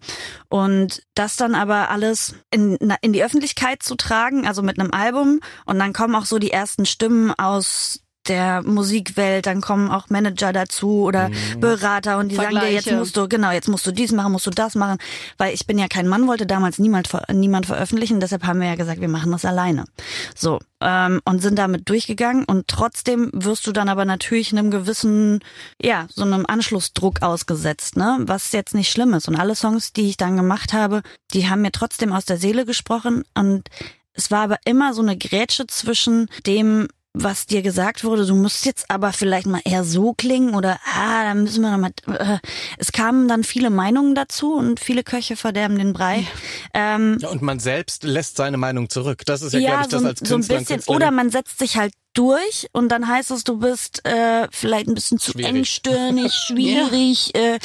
[0.48, 5.40] Und das dann aber alles in, in die Öffentlichkeit zu tragen, also mit einem Album
[5.64, 10.52] und dann kommen auch so die ersten Stimmen aus der Musikwelt, dann kommen auch Manager
[10.52, 11.60] dazu oder Mhm.
[11.60, 14.46] Berater und die sagen dir, jetzt musst du, genau, jetzt musst du dies machen, musst
[14.46, 14.98] du das machen,
[15.38, 18.74] weil ich bin ja kein Mann, wollte damals niemand, niemand veröffentlichen, deshalb haben wir ja
[18.74, 19.86] gesagt, wir machen das alleine.
[20.34, 25.40] So, ähm, und sind damit durchgegangen und trotzdem wirst du dann aber natürlich einem gewissen,
[25.80, 29.28] ja, so einem Anschlussdruck ausgesetzt, ne, was jetzt nicht schlimm ist.
[29.28, 31.02] Und alle Songs, die ich dann gemacht habe,
[31.32, 33.24] die haben mir trotzdem aus der Seele gesprochen.
[33.34, 33.68] Und
[34.12, 38.64] es war aber immer so eine Grätsche zwischen dem, was dir gesagt wurde, du musst
[38.66, 41.90] jetzt aber vielleicht mal eher so klingen oder ah, da müssen wir noch mal.
[42.06, 42.38] Äh,
[42.78, 46.24] es kamen dann viele Meinungen dazu und viele Köche verderben den Brei.
[46.72, 49.22] Ähm, Ja, und man selbst lässt seine Meinung zurück.
[49.26, 50.94] Das ist ja, glaube ich, das so, als so ein Künstler bisschen.
[50.94, 54.94] Oder man setzt sich halt durch und dann heißt es, du bist äh, vielleicht ein
[54.94, 55.54] bisschen zu Schwierig.
[55.56, 57.34] engstirnig, schwierig.
[57.34, 57.58] äh,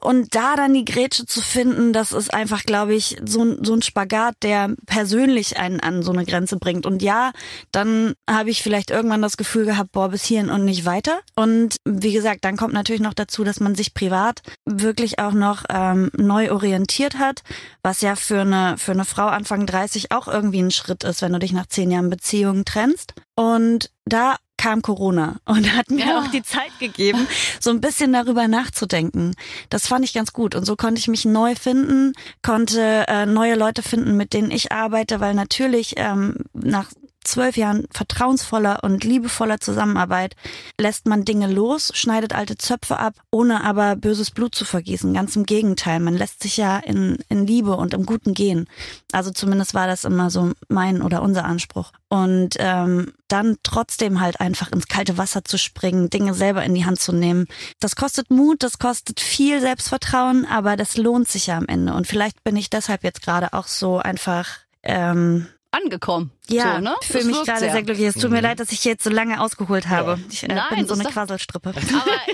[0.00, 3.74] und da dann die Grätsche zu finden, das ist einfach, glaube ich, so, ein- so
[3.74, 6.86] ein Spagat, der persönlich einen an so eine Grenze bringt.
[6.86, 7.32] Und ja,
[7.72, 11.20] dann habe ich vielleicht irgendwann das Gefühl gehabt, boah, bis hierhin und nicht weiter.
[11.36, 15.64] Und wie gesagt, dann kommt natürlich noch dazu, dass man sich privat wirklich auch noch
[15.68, 17.42] ähm, neu orientiert hat,
[17.82, 21.32] was ja für eine, für eine Frau Anfang 30 auch irgendwie ein Schritt ist, wenn
[21.32, 23.14] du dich nach zehn Jahren Beziehung trennst.
[23.36, 23.67] Und
[24.04, 26.18] da kam Corona und hat mir Ja.
[26.20, 27.26] auch die Zeit gegeben,
[27.60, 29.34] so ein bisschen darüber nachzudenken.
[29.70, 30.54] Das fand ich ganz gut.
[30.54, 34.72] Und so konnte ich mich neu finden, konnte äh, neue Leute finden, mit denen ich
[34.72, 36.90] arbeite, weil natürlich ähm, nach
[37.28, 40.34] zwölf Jahren vertrauensvoller und liebevoller Zusammenarbeit
[40.80, 45.12] lässt man Dinge los, schneidet alte Zöpfe ab, ohne aber böses Blut zu vergießen.
[45.14, 48.66] Ganz im Gegenteil, man lässt sich ja in, in Liebe und im Guten gehen.
[49.12, 51.92] Also zumindest war das immer so mein oder unser Anspruch.
[52.08, 56.86] Und ähm, dann trotzdem halt einfach ins kalte Wasser zu springen, Dinge selber in die
[56.86, 57.46] Hand zu nehmen.
[57.80, 61.92] Das kostet Mut, das kostet viel Selbstvertrauen, aber das lohnt sich ja am Ende.
[61.92, 64.48] Und vielleicht bin ich deshalb jetzt gerade auch so einfach
[64.82, 66.30] ähm, Angekommen.
[66.50, 66.94] Ja, so, ne?
[67.00, 67.72] ich fühle mich gerade sehr.
[67.72, 68.06] sehr glücklich.
[68.08, 70.18] Es tut mir leid, dass ich jetzt so lange ausgeholt habe.
[70.30, 71.70] Ich äh, Nein, bin so eine Quasselstrippe.
[71.70, 71.78] Aber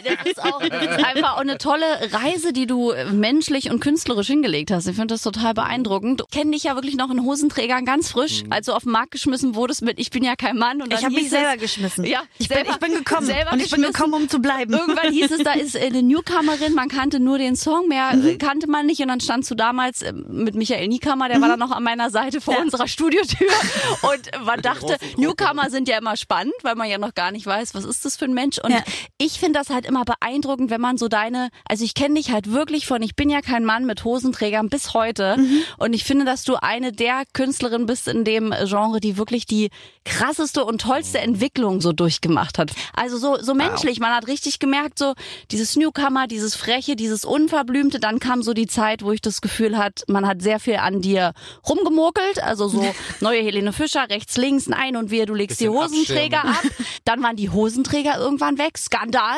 [0.04, 4.26] das ist auch das ist einfach auch eine tolle Reise, die du menschlich und künstlerisch
[4.28, 4.86] hingelegt hast.
[4.86, 6.22] Ich finde das total beeindruckend.
[6.30, 9.10] Ich kenne dich ja wirklich noch in Hosenträgern ganz frisch, als du auf den Markt
[9.12, 10.82] geschmissen wurdest mit Ich bin ja kein Mann.
[10.82, 12.04] Und dann Ich habe mich hieß es- selber geschmissen.
[12.04, 14.72] Ja, ich bin, selber- ich bin gekommen selber und ich bin gekommen, um zu bleiben.
[14.74, 18.26] Irgendwann hieß es, da ist äh, eine Newcomerin, man kannte nur den Song, mehr Mhm.
[18.26, 19.00] äh, kannte man nicht.
[19.00, 22.10] Und dann standst du damals äh, mit Michael Niekammer, der war dann noch an meiner
[22.10, 22.58] Seite vor Mhm.
[22.58, 22.64] Ja.
[22.64, 23.48] unserer Studiotür.
[24.12, 27.74] Und man dachte, Newcomer sind ja immer spannend, weil man ja noch gar nicht weiß,
[27.74, 28.58] was ist das für ein Mensch.
[28.58, 28.82] Und Ja.
[29.18, 32.50] ich finde das halt immer beeindruckend, wenn man so deine, also ich kenne dich halt
[32.50, 35.36] wirklich von, ich bin ja kein Mann mit Hosenträgern bis heute.
[35.38, 35.62] Mhm.
[35.78, 39.70] Und ich finde, dass du eine der Künstlerinnen bist in dem Genre, die wirklich die
[40.04, 42.72] krasseste und tollste Entwicklung so durchgemacht hat.
[42.94, 44.00] Also so, so menschlich.
[44.00, 45.14] Man hat richtig gemerkt, so
[45.50, 48.00] dieses Newcomer, dieses Freche, dieses Unverblümte.
[48.00, 51.00] Dann kam so die Zeit, wo ich das Gefühl hat, man hat sehr viel an
[51.00, 51.32] dir
[51.68, 52.42] rumgemurkelt.
[52.42, 52.84] Also so
[53.20, 56.62] neue Helene Fischer, rechts, links, nein und wir, du legst die Hosenträger ab.
[57.04, 58.76] Dann waren die Hosenträger irgendwann weg.
[58.78, 59.36] Skandal.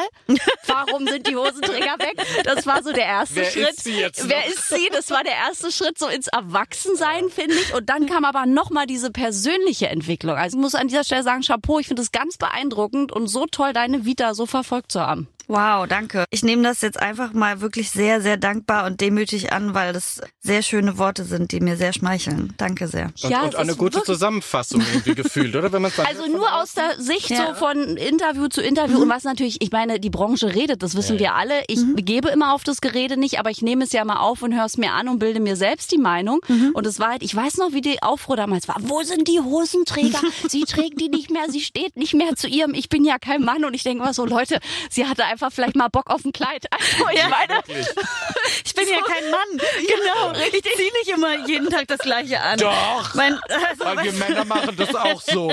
[0.66, 2.16] Warum sind die Hosenträger weg?
[2.45, 3.77] Das war so der erste Wer ist Schritt.
[3.81, 4.47] sie jetzt Wer noch?
[4.49, 4.88] ist sie?
[4.92, 7.75] Das war der erste Schritt so ins Erwachsensein, finde ich.
[7.75, 10.37] Und dann kam aber nochmal diese persönliche Entwicklung.
[10.37, 13.47] Also ich muss an dieser Stelle sagen, Chapeau, ich finde es ganz beeindruckend und so
[13.47, 15.29] toll, deine Vita so verfolgt zu haben.
[15.49, 16.25] Wow, danke.
[16.31, 20.21] Ich nehme das jetzt einfach mal wirklich sehr, sehr dankbar und demütig an, weil das
[20.41, 22.53] sehr schöne Worte sind, die mir sehr schmeicheln.
[22.57, 23.13] Danke sehr.
[23.23, 25.73] Und, Ja, und eine gute Zusammenfassung irgendwie gefühlt, oder?
[25.73, 27.49] Wenn man es dann Also nur aus der Sicht Ja.
[27.49, 31.19] so von Interview zu Interview und was natürlich, ich meine, die Branche redet, das wissen
[31.21, 31.63] wir alle.
[31.69, 34.53] Ich gebe immer auf das Gerede nicht, aber ich nehme es ja mal auf und
[34.55, 36.41] höre es mir an und bilde mir selbst die Meinung.
[36.75, 38.77] Und es war halt, ich weiß noch, wie die Aufruhr damals war.
[38.81, 40.19] Wo sind die Hosenträger?
[40.49, 43.43] Sie trägt die nicht mehr, sie steht nicht mehr zu ihrem, ich bin ja kein
[43.43, 43.65] Mann.
[43.65, 44.59] Und ich denke immer so, Leute,
[44.91, 46.66] sie hatte einfach vielleicht mal Bock auf ein Kleid.
[46.77, 47.62] Also ich meine,
[48.64, 49.49] Ich bin ja kein Mann.
[49.53, 50.33] Genau.
[50.53, 52.59] Ich ziehe nicht immer jeden Tag das Gleiche an.
[52.59, 53.14] Doch!
[53.14, 55.49] Mein, also, Weil wir Männer machen das auch so.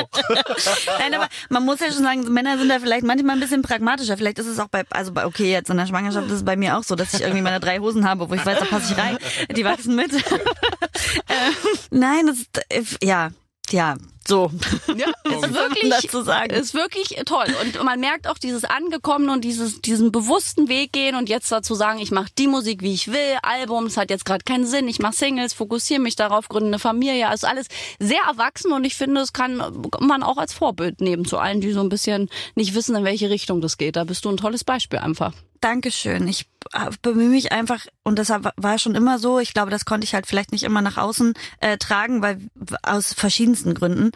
[1.00, 4.18] Nein, aber man muss ja schon sagen, Männer sind da vielleicht manchmal ein bisschen pragmatischer.
[4.18, 6.56] Vielleicht ist es auch bei, also bei, okay, jetzt in der Schwangerschaft ist es bei
[6.56, 8.94] mir auch so, dass ich irgendwie meine drei Hosen habe, wo ich weiß, da passe
[8.94, 9.18] ich rein.
[9.56, 10.14] Die wachsen mit.
[10.14, 11.54] ähm,
[11.92, 13.30] nein, das ist, äh, ja,
[13.70, 13.96] ja,
[14.28, 14.52] so.
[14.96, 16.54] Ja, ist wirklich, dazu sagen.
[16.54, 17.48] ist wirklich toll.
[17.62, 21.76] Und man merkt auch dieses Angekommen und dieses, diesen bewussten Weg gehen und jetzt dazu
[21.76, 25.00] sagen, ich mache die Musik, wie ich will, Albums hat jetzt gerade keinen Sinn, ich
[25.00, 27.28] mache Singles, fokussiere mich darauf, gründe eine Familie.
[27.28, 27.68] Also alles
[28.00, 29.62] sehr erwachsen und ich finde, es kann
[30.00, 33.30] man auch als Vorbild nehmen zu allen, die so ein bisschen nicht wissen, in welche
[33.30, 33.96] Richtung das geht.
[33.96, 35.34] Da bist du ein tolles Beispiel einfach.
[35.64, 36.28] Dankeschön.
[36.28, 40.04] Ich äh, bemühe mich einfach, und das war schon immer so, ich glaube, das konnte
[40.04, 42.42] ich halt vielleicht nicht immer nach außen äh, tragen, weil
[42.82, 44.12] aus verschiedensten Gründen.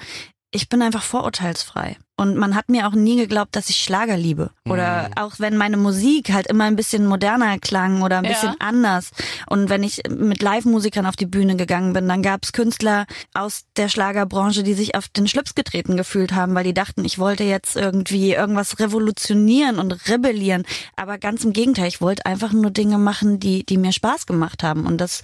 [0.51, 1.97] Ich bin einfach vorurteilsfrei.
[2.19, 4.49] Und man hat mir auch nie geglaubt, dass ich Schlager liebe.
[4.67, 8.31] Oder auch wenn meine Musik halt immer ein bisschen moderner klang oder ein Ja.
[8.31, 9.11] bisschen anders.
[9.47, 13.05] Und wenn ich mit Live-Musikern auf die Bühne gegangen bin, dann gab es Künstler
[13.35, 17.19] aus der Schlagerbranche, die sich auf den Schlips getreten gefühlt haben, weil die dachten, ich
[17.19, 20.63] wollte jetzt irgendwie irgendwas revolutionieren und rebellieren.
[20.95, 24.63] Aber ganz im Gegenteil, ich wollte einfach nur Dinge machen, die, die mir Spaß gemacht
[24.63, 24.87] haben.
[24.87, 25.21] Und das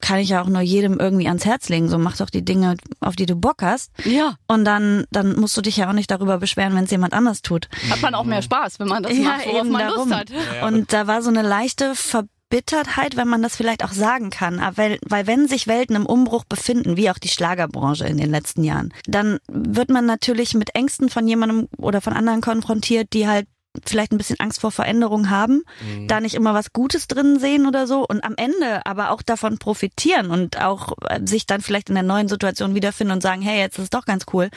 [0.00, 1.88] kann ich ja auch nur jedem irgendwie ans Herz legen.
[1.88, 3.90] So mach doch die Dinge, auf die du Bock hast.
[4.04, 4.36] Ja.
[4.46, 7.42] Und dann, dann musst du dich ja auch nicht darüber beschweren, wenn es jemand anders
[7.42, 7.68] tut.
[7.90, 10.30] Hat man auch mehr Spaß, wenn man das macht, worauf man Lust hat.
[10.66, 14.60] Und da war so eine leichte Verbittertheit, wenn man das vielleicht auch sagen kann.
[14.60, 18.30] Aber Weil, weil wenn sich Welten im Umbruch befinden, wie auch die Schlagerbranche in den
[18.30, 23.26] letzten Jahren, dann wird man natürlich mit Ängsten von jemandem oder von anderen konfrontiert, die
[23.26, 23.46] halt
[23.84, 25.62] vielleicht ein bisschen Angst vor Veränderung haben,
[26.06, 29.58] da nicht immer was Gutes drin sehen oder so und am Ende aber auch davon
[29.58, 33.58] profitieren und auch äh, sich dann vielleicht in der neuen Situation wiederfinden und sagen, hey,
[33.58, 34.50] jetzt ist es doch ganz cool.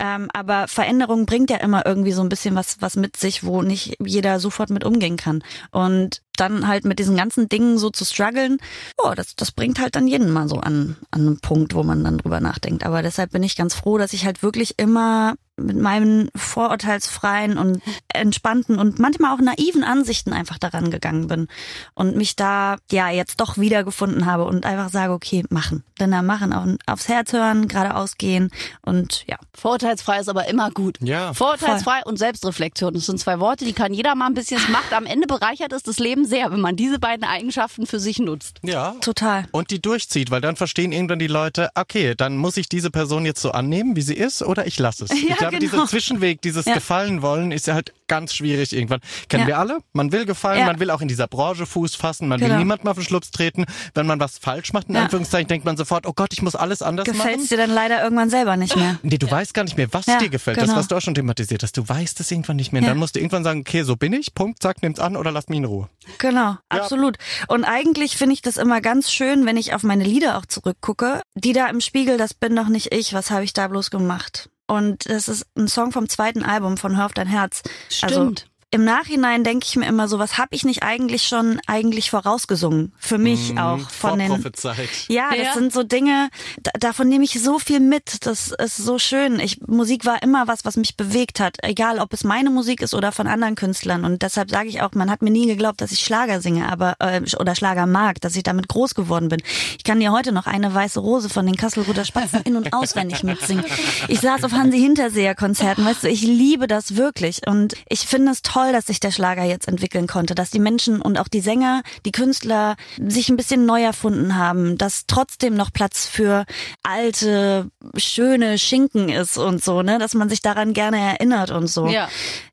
[0.00, 3.62] Ähm, aber Veränderung bringt ja immer irgendwie so ein bisschen was, was mit sich, wo
[3.62, 5.42] nicht jeder sofort mit umgehen kann.
[5.70, 8.58] Und dann halt mit diesen ganzen Dingen so zu strugglen,
[8.96, 12.04] oh, das, das bringt halt dann jeden mal so an, an einen Punkt, wo man
[12.04, 12.84] dann drüber nachdenkt.
[12.84, 17.82] Aber deshalb bin ich ganz froh, dass ich halt wirklich immer mit meinen vorurteilsfreien und
[18.08, 21.48] entspannten und manchmal auch naiven Ansichten einfach daran gegangen bin
[21.94, 25.82] und mich da ja jetzt doch wiedergefunden habe und einfach sage, okay, machen.
[25.98, 28.50] Denn da machen, auf, aufs Herz hören, geradeaus gehen
[28.82, 29.38] und ja.
[29.54, 30.98] Vorurteilsfrei ist aber immer gut.
[31.00, 31.32] Ja.
[31.32, 32.92] Vorurteilsfrei und Selbstreflexion.
[32.92, 34.58] Das sind zwei Worte, die kann jeder mal ein bisschen.
[34.58, 38.00] Es macht am Ende bereichert es das Leben sehr, wenn man diese beiden Eigenschaften für
[38.00, 38.58] sich nutzt.
[38.62, 38.94] Ja.
[39.00, 39.46] Total.
[39.52, 43.24] Und die durchzieht, weil dann verstehen irgendwann die Leute, okay, dann muss ich diese Person
[43.24, 45.10] jetzt so annehmen, wie sie ist, oder ich lasse es.
[45.16, 45.60] Ja, ich glaube, genau.
[45.72, 46.74] dieser Zwischenweg, dieses Ja.
[46.74, 49.00] Gefallen wollen, ist ja halt ganz schwierig irgendwann.
[49.28, 49.46] Kennen Ja.
[49.48, 49.78] wir alle?
[49.92, 50.66] Man will gefallen, Ja.
[50.66, 52.58] man will auch in dieser Branche Fuß fassen, man will Genau.
[52.58, 53.64] niemandem auf den Schlups treten.
[53.94, 55.02] Wenn man was falsch macht, in Ja.
[55.04, 57.48] Anführungszeichen, denkt man sofort, oh Gott, ich muss alles anders Gefällt machen.
[57.48, 58.98] dir dann leider irgendwann selber nicht mehr.
[59.02, 60.58] Nee, du weißt gar nicht mehr, was Ja, dir gefällt.
[60.58, 60.68] genau.
[60.68, 61.76] Das, was du auch schon thematisiert hast.
[61.76, 62.80] Du weißt es irgendwann nicht mehr.
[62.80, 62.90] Und Ja.
[62.90, 65.48] Dann musst du irgendwann sagen, okay, so bin ich, Punkt, zack, nimm's an oder lass
[65.48, 65.88] mich in Ruhe.
[66.18, 67.16] Genau, absolut.
[67.48, 71.20] Und eigentlich finde ich das immer ganz schön, wenn ich auf meine Lieder auch zurückgucke.
[71.34, 74.48] Die da im Spiegel, das bin doch nicht ich, was habe ich da bloß gemacht?
[74.66, 77.62] Und das ist ein Song vom zweiten Album von Hör auf dein Herz.
[78.02, 78.46] Also Stimmt.
[78.72, 82.92] Im Nachhinein denke ich mir immer so, was habe ich nicht eigentlich schon eigentlich vorausgesungen?
[82.98, 84.88] Für mich auch von den Vorprophezeit.
[85.08, 85.54] ja, das Ja.
[85.54, 86.28] sind so Dinge,
[86.60, 88.26] da, davon nehme ich so viel mit.
[88.26, 89.38] Das ist so schön.
[89.38, 91.56] Ich, Musik war immer was, was mich bewegt hat.
[91.62, 94.04] Egal, ob es meine Musik ist oder von anderen Künstlern.
[94.04, 96.96] Und deshalb sage ich auch, man hat mir nie geglaubt, dass ich Schlager singe, aber
[96.98, 99.40] äh, oder Schlager mag, dass ich damit groß geworden bin.
[99.78, 103.22] Ich kann dir heute noch eine weiße Rose von den Kasselruther Spatzen in- und auswendig
[103.22, 103.64] mitsingen.
[104.08, 107.46] Ich saß auf Hansi Hinterseher Konzerten, weißt du, ich liebe das wirklich.
[107.46, 111.00] Und ich finde es toll, dass sich der Schlager jetzt entwickeln konnte, dass die Menschen
[111.02, 115.72] und auch die Sänger, die Künstler sich ein bisschen neu erfunden haben, dass trotzdem noch
[115.72, 116.46] Platz für
[116.82, 121.86] alte, schöne Schinken ist und so, ne, dass man sich daran gerne erinnert und so.
[121.86, 122.08] Ja.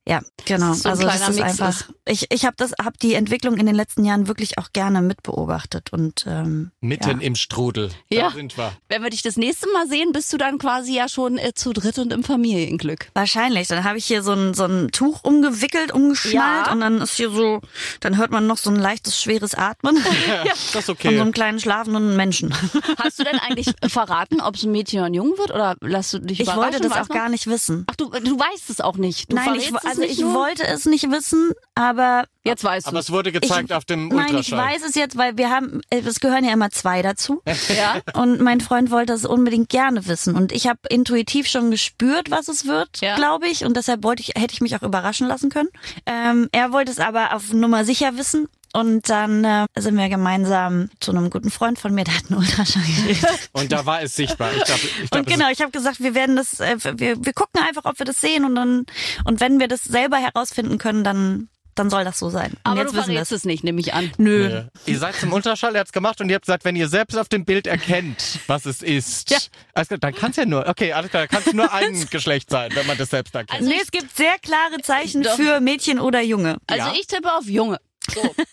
[0.08, 0.74] Ja, genau.
[0.74, 1.70] So ein also das ist Mix einfach.
[1.70, 1.94] ist.
[2.06, 5.94] Ich ich habe das habe die Entwicklung in den letzten Jahren wirklich auch gerne mitbeobachtet
[5.94, 7.26] und ähm, Mitten ja.
[7.26, 7.90] im Strudel.
[8.10, 8.24] Ja.
[8.30, 8.74] Da sind wir.
[8.90, 11.72] Wenn wir dich das nächste Mal sehen, bist du dann quasi ja schon äh, zu
[11.72, 13.08] dritt und im Familienglück.
[13.14, 13.70] Wahrscheinlich.
[13.70, 16.72] Dann habe ich hier so ein, so ein Tuch umgewickelt, umgeschnallt Ja.
[16.74, 17.62] und dann ist hier so,
[18.02, 19.96] dann hört man noch so ein leichtes, schweres Atmen
[20.28, 21.08] Ja, das ist von so okay.
[21.20, 22.54] einem kleinen schlafenden Menschen.
[22.98, 26.12] Hast du denn eigentlich verraten, ob es ein Mädchen oder ein Junge wird oder lass
[26.12, 27.18] du dich Ich wollte das auch man?
[27.18, 27.86] gar nicht wissen.
[27.90, 29.32] Ach, du, du weißt es auch nicht.
[29.32, 30.34] Du Nein, ich, es also nicht ich nur?
[30.34, 34.28] wollte es nicht wissen, aber Jetzt weißt Aber du es wurde gezeigt auf dem nein,
[34.28, 34.74] ich Ultraschall.
[34.74, 37.42] weiß es jetzt, weil wir haben, es gehören ja immer zwei dazu.
[37.76, 38.02] Ja.
[38.14, 40.36] Und mein Freund wollte es unbedingt gerne wissen.
[40.36, 43.16] Und ich habe intuitiv schon gespürt, was es wird, Ja.
[43.16, 43.64] glaube ich.
[43.66, 45.70] Und deshalb wollte ich, hätte ich mich auch überraschen lassen können.
[46.06, 48.48] Ähm, er wollte es aber auf Nummer sicher wissen.
[48.76, 52.40] Und dann äh, sind wir gemeinsam zu einem guten Freund von mir, der hat einen
[52.40, 53.50] Ultraschall gekriegt.
[53.54, 54.52] Und da war es sichtbar.
[54.56, 57.34] Ich glaub, ich glaub, Und genau, ich habe gesagt, wir werden das, äh, wir, wir
[57.34, 58.86] gucken einfach, ob wir das sehen und dann
[59.26, 62.52] und wenn wir das selber herausfinden können, dann dann soll das so sein.
[62.52, 63.40] Und Aber jetzt du wissen wir verrätst es.
[63.42, 64.12] es nicht, nehme ich an.
[64.20, 64.48] Nö.
[64.48, 64.66] Ja.
[64.86, 67.30] Ihr seid zum Ultraschall, er hat's gemacht und ihr habt gesagt, wenn ihr selbst auf
[67.30, 69.38] dem Bild erkennt, was es ist, Ja.
[69.74, 72.08] alles klar, dann kann es ja nur, okay, alles klar, dann kann es nur ein
[72.12, 73.60] Geschlecht sein, wenn man das selbst erkennt.
[73.60, 75.36] Also nee, es gibt sehr klare Zeichen Doch.
[75.36, 76.58] für Mädchen oder Junge.
[76.68, 76.94] Also Ja.
[76.96, 77.80] ich tippe auf Junge.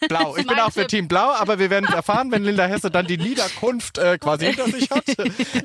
[0.08, 0.36] Blau.
[0.36, 0.88] Ich bin auch für Tipp.
[0.88, 4.66] Team Blau, aber wir werden erfahren, wenn Linda Hesse dann die Niederkunft äh, quasi hinter
[4.66, 5.04] sich hat.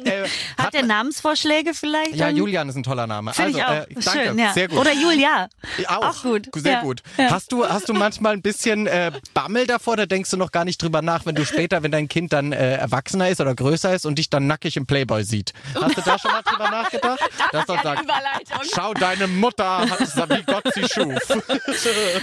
[0.05, 2.15] Äh, Hat der Namensvorschläge vielleicht?
[2.15, 2.35] ja, dann?
[2.37, 3.33] Julian ist ein toller Name.
[3.33, 3.83] Finde also.
[3.89, 4.53] Äh, danke, Schön, ja.
[4.53, 4.77] sehr gut.
[4.79, 5.47] Oder Julia.
[5.87, 6.03] auch.
[6.03, 6.49] auch gut.
[6.55, 6.81] Sehr Ja.
[6.81, 7.01] gut.
[7.17, 7.31] Ja.
[7.31, 10.65] Hast du hast du manchmal ein bisschen äh, Bammel davor, oder denkst du noch gar
[10.65, 13.93] nicht drüber nach, wenn du später, wenn dein Kind dann äh, erwachsener ist oder größer
[13.95, 15.53] ist und dich dann nackig im Playboy sieht?
[15.79, 17.19] Hast du da schon mal drüber nachgedacht?
[17.51, 18.03] Dass er sagt,
[18.73, 21.19] schau deine Mutter, hat es wie Gott sie schuf.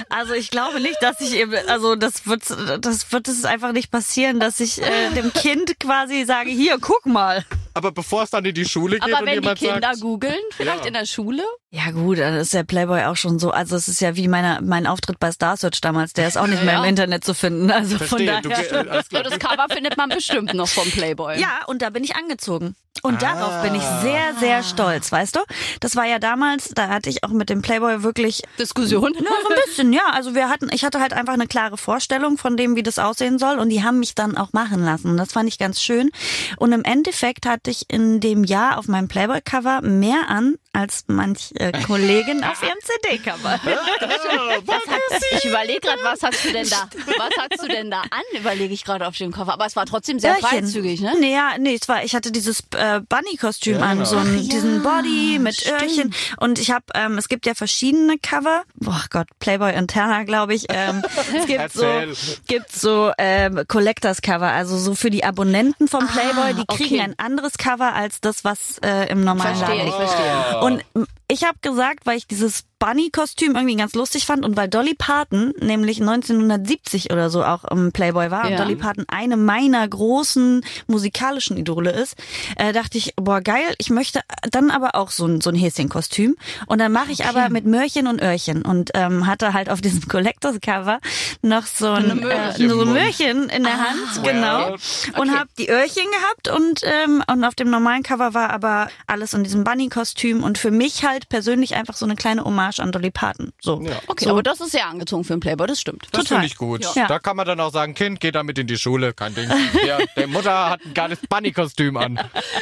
[0.09, 2.43] Also ich glaube nicht, dass ich eben, also das wird,
[2.81, 7.07] das wird es einfach nicht passieren, dass ich äh, dem Kind quasi sage, hier, guck
[7.07, 7.45] mal.
[7.75, 10.01] Aber bevor es dann in die Schule geht Aber und wenn die jemand Kinder sagt,
[10.01, 10.87] googeln, vielleicht Ja.
[10.87, 11.43] in der Schule?
[11.71, 14.61] Ja gut, dann ist der Playboy auch schon so, also es ist ja wie meine,
[14.63, 16.83] mein Auftritt bei Star Search damals, der ist auch nicht mehr Ja.
[16.83, 17.71] im Internet zu finden.
[17.71, 18.85] Also von verstehe, du, daher.
[18.85, 21.41] ge- äh, das Cover findet man bestimmt noch vom Playboy.
[21.41, 22.75] Ja, und da bin ich angezogen.
[23.03, 24.01] Und darauf bin ich Ah.
[24.03, 25.41] sehr, sehr stolz, weißt du?
[25.81, 29.15] Das war ja damals, da hatte ich auch mit dem Playboy wirklich Diskussion.
[29.15, 30.03] Ja, so ein bisschen, ja.
[30.13, 33.39] Also wir hatten, ich hatte halt einfach eine klare Vorstellung von dem, wie das aussehen
[33.39, 35.17] soll und die haben mich dann auch machen lassen.
[35.17, 36.11] Das fand ich ganz schön.
[36.59, 41.53] Und im Endeffekt hatte ich in dem Jahr auf meinem Playboy-Cover mehr an als manch
[41.57, 43.61] äh, Kollegin auf ihrem CD-Cover.
[43.63, 46.89] Was hat, ich überlege gerade, was hast du denn da?
[47.19, 48.23] Was hast du denn da an?
[48.39, 49.53] Überlege ich gerade auf dem Cover.
[49.53, 50.49] Aber es war trotzdem sehr Öhrchen.
[50.49, 51.15] freizügig, ne?
[51.21, 54.09] Nee, ja, nee, es war, ich hatte dieses äh, Bunny-Kostüm Ja, an, genau.
[54.09, 55.83] so einen, Ach ja, diesen Body mit stimmt.
[55.83, 56.15] Öhrchen.
[56.39, 58.63] Und ich habe, ähm, es gibt ja verschiedene Cover.
[58.77, 60.67] Boah Gott, Playboy Interna, glaube ich.
[60.69, 61.03] Ähm,
[61.37, 62.15] es gibt so, Erzähl.
[62.47, 67.01] gibt so ähm, Collectors Cover, also so für die Abonnenten vom Playboy, die kriegen okay.
[67.01, 70.62] ein anderes Cover als das, was äh, im normalen Verstehe, Laden ich verstehe.
[70.63, 70.85] Und
[71.29, 75.53] ich habe gesagt, weil ich dieses Bunny-Kostüm irgendwie ganz lustig fand und weil Dolly Parton
[75.61, 78.57] nämlich 1970 oder so auch im Playboy war und Ja.
[78.57, 82.17] Dolly Parton eine meiner großen musikalischen Idole ist,
[82.57, 84.21] äh, dachte ich, boah geil, ich möchte
[84.51, 86.35] dann aber auch so ein, so ein Häschenkostüm
[86.67, 90.03] und dann mache ich aber mit Möhrchen und Öhrchen und ähm, hatte halt auf diesem
[90.09, 90.99] Collectors Cover
[91.43, 92.55] noch so ein Eine Möhre.
[92.59, 94.79] äh, so ein Möhrchen in der Hand, genau, und
[95.23, 95.31] Okay.
[95.39, 99.45] habe die Öhrchen gehabt und ähm, und auf dem normalen Cover war aber alles in
[99.45, 103.53] diesem Bunny-Kostüm und für mich halt persönlich einfach so eine kleine Hommage an Dolly Parton.
[103.61, 103.81] So.
[103.83, 103.97] Ja.
[104.07, 104.31] Okay, so.
[104.31, 106.09] aber das ist sehr angezogen für einen Playboy, das stimmt.
[106.13, 106.87] Das finde ich gut.
[106.95, 107.07] Ja.
[107.07, 109.51] Da kann man dann auch sagen, Kind, geh damit in die Schule, kein Ding.
[109.87, 112.17] Ja, der Mutter hat ein geiles Bunny-Kostüm an.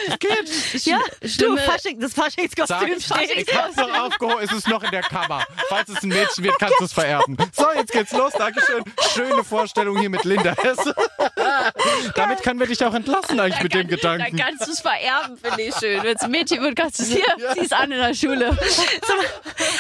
[0.09, 0.85] Das geht.
[0.87, 3.31] Ja, Stimme- du, Fasching, das Faschingskostüm steht.
[3.37, 5.45] ich hab's noch aufgehoben, es ist noch in der Kammer.
[5.69, 7.37] Falls es ein Mädchen wird, kannst du es vererben.
[7.53, 8.33] So, jetzt geht's los.
[8.39, 8.83] Dankeschön.
[9.15, 10.95] Schöne Vorstellung hier mit Linda Hesse.
[12.15, 14.37] Damit können wir dich auch entlassen eigentlich mit dem Dann Gedanken.
[14.37, 16.03] kannst du es vererben, finde ich schön.
[16.03, 17.25] Wenn es ein Mädchen wird, kannst du es hier,
[17.55, 18.57] zieh's an in der Schule.
[19.07, 19.15] So,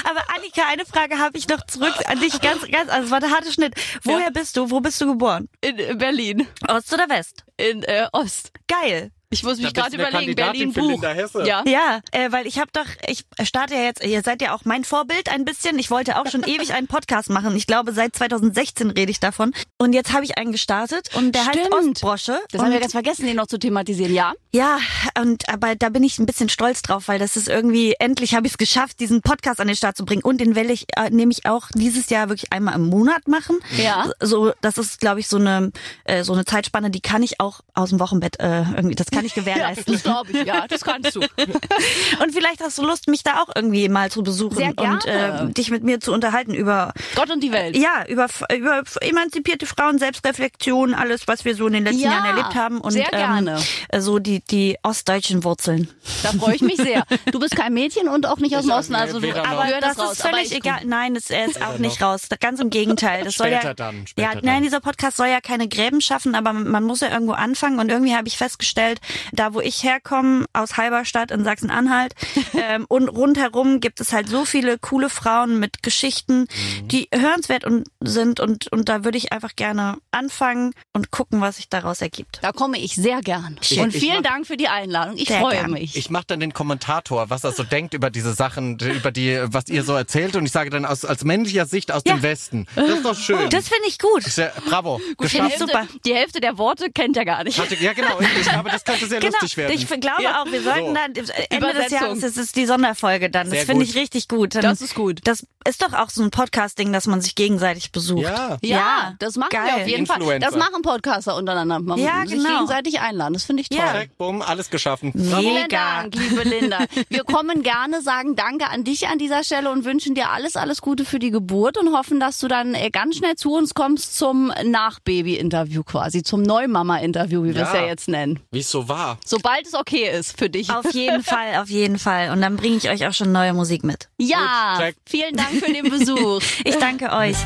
[0.09, 2.41] aber Annika, eine Frage habe ich noch zurück an dich.
[2.41, 3.75] Ganz, ganz, also es war der harte Schnitt.
[4.05, 4.31] Woher Ja.
[4.31, 4.71] bist du?
[4.71, 5.49] Wo bist du geboren?
[5.61, 7.45] In äh, Berlin, Ost oder West?
[7.57, 8.53] in äh, Ost.
[8.69, 9.11] Geil.
[9.33, 11.01] Ich muss mich gerade überlegen, Berlin Buch.
[11.45, 11.63] Ja.
[11.65, 14.83] Ja, äh, weil ich habe doch, ich starte ja jetzt, ihr seid ja auch mein
[14.83, 15.79] Vorbild ein bisschen.
[15.79, 17.55] Ich wollte auch schon ewig einen Podcast machen.
[17.55, 19.53] Ich glaube, seit 2016 rede ich davon.
[19.79, 21.73] Und jetzt habe ich einen gestartet und der heißt Stimmt.
[21.73, 22.41] Ostbrosche.
[22.51, 24.33] Das und haben wir ganz vergessen, den noch zu thematisieren, ja?
[24.53, 24.79] Ja,
[25.17, 28.49] und aber da bin ich ein bisschen stolz drauf, weil das ist irgendwie, endlich habe
[28.49, 30.25] ich es geschafft, diesen Podcast an den Start zu bringen.
[30.25, 33.61] Und den will ich äh, nämlich auch dieses Jahr wirklich einmal im Monat machen.
[33.77, 34.11] Ja.
[34.19, 35.71] So, das ist, glaube ich, so eine,
[36.03, 39.20] äh, so eine Zeitspanne, die kann ich auch aus dem Wochenbett äh, irgendwie, das kann
[39.27, 39.85] ich gewährleisten.
[39.93, 41.21] das glaube ich, ja, das kannst du.
[42.23, 45.49] Und vielleicht hast du Lust, mich da auch irgendwie mal zu besuchen Sehr und gerne.
[45.51, 47.77] äh, dich mit mir zu unterhalten über Gott und die Welt.
[47.77, 52.37] ja über über emanzipierte Frauen, Selbstreflexion, alles, was wir so in den letzten Ja, Jahren
[52.37, 53.59] erlebt haben und sehr gerne.
[53.91, 55.89] Ähm, so die die ostdeutschen Wurzeln.
[56.23, 57.05] Da freue ich mich sehr.
[57.33, 60.13] Du bist kein Mädchen und auch nicht aus dem Osten, also du aber das, raus.
[60.13, 60.81] ist Aber völlig egal.
[60.85, 62.29] Nein, das er ist auch nicht raus.
[62.41, 63.25] Ganz im Gegenteil.
[63.25, 64.63] Das soll Später ja, dann, ja, später nein, dann.
[64.63, 67.79] dieser Podcast soll ja keine Gräben schaffen, aber man muss ja irgendwo anfangen.
[67.79, 69.01] Und irgendwie habe ich festgestellt,
[69.33, 72.15] da wo ich herkomme, aus Halberstadt in Sachsen-Anhalt,
[72.55, 76.89] ähm, und rundherum gibt es halt so viele coole Frauen mit Geschichten, Mhm.
[76.89, 78.41] die hörenswert und sind.
[78.41, 82.39] Und, und da würde ich einfach gerne anfangen und gucken, was sich daraus ergibt.
[82.43, 83.59] Da komme ich sehr gern.
[83.63, 83.81] Schön.
[83.85, 85.17] Und vielen mach- Dank für die Einladung.
[85.17, 85.71] Ich freue gern.
[85.73, 85.97] mich.
[85.97, 89.69] Ich mache dann den Kommentator, was er so denkt über diese Sachen, über die, was
[89.69, 90.37] ihr so erzählt.
[90.37, 92.15] Und ich sage dann aus, als männlicher Sicht aus Ja.
[92.15, 92.67] dem Westen.
[92.75, 93.49] Das ist doch schön.
[93.51, 94.23] Das finde ich gut.
[94.25, 95.01] Sehr, bravo.
[95.11, 95.43] die, Geschafft.
[95.51, 95.87] Hälfte, super.
[96.05, 97.59] die Hälfte der Worte kennt er gar nicht.
[97.59, 98.19] Hatte, ja, genau.
[98.41, 99.73] Ich, aber das könnte sehr Genau, lustig werden.
[99.75, 100.43] ich glaube Ja.
[100.43, 100.95] auch, wir sollten So.
[100.95, 101.13] dann
[101.51, 101.91] Ende des.
[101.91, 103.51] Jahres, das ist die Sonderfolge dann.
[103.51, 104.55] Das finde ich richtig gut.
[104.55, 105.21] Dann, Das ist gut.
[105.25, 108.23] Das ist doch auch so ein Podcast-Ding, dass man sich gegenseitig besucht.
[108.25, 108.57] ja.
[108.63, 109.63] Ja, Ja, das machen geil.
[109.67, 110.39] wir auf jeden Fall.
[110.39, 111.81] Das machen Podcaster untereinander.
[111.81, 112.51] Man Ja, muss sich genau.
[112.61, 113.35] gegenseitig einladen.
[113.35, 113.79] Das finde ich toll.
[113.79, 113.85] Ja.
[113.91, 115.13] Perfekt, bumm, alles geschaffen.
[115.13, 116.03] Vielen Mega.
[116.03, 116.79] Dank, liebe Linda.
[117.09, 120.81] Wir kommen gerne, sagen Danke an dich an dieser Stelle und wünschen dir alles, alles
[120.81, 124.17] Gute für die Geburt und hoffen, dass du dann äh, ganz schnell zu uns kommst
[124.17, 127.81] zum Nach-Baby-Interview quasi, zum Neumama-Interview, wie wir es Ja.
[127.83, 128.41] ja jetzt nennen.
[128.51, 129.19] Wie es so war.
[129.25, 130.71] Sobald es okay ist für dich.
[130.71, 132.31] Auf jeden Fall, auf jeden Fall.
[132.31, 134.09] Und dann bringe ich euch auch schon neue Musik mit.
[134.19, 136.43] ja, Gut, vielen Dank für den Besuch.
[136.65, 137.37] Ich danke euch.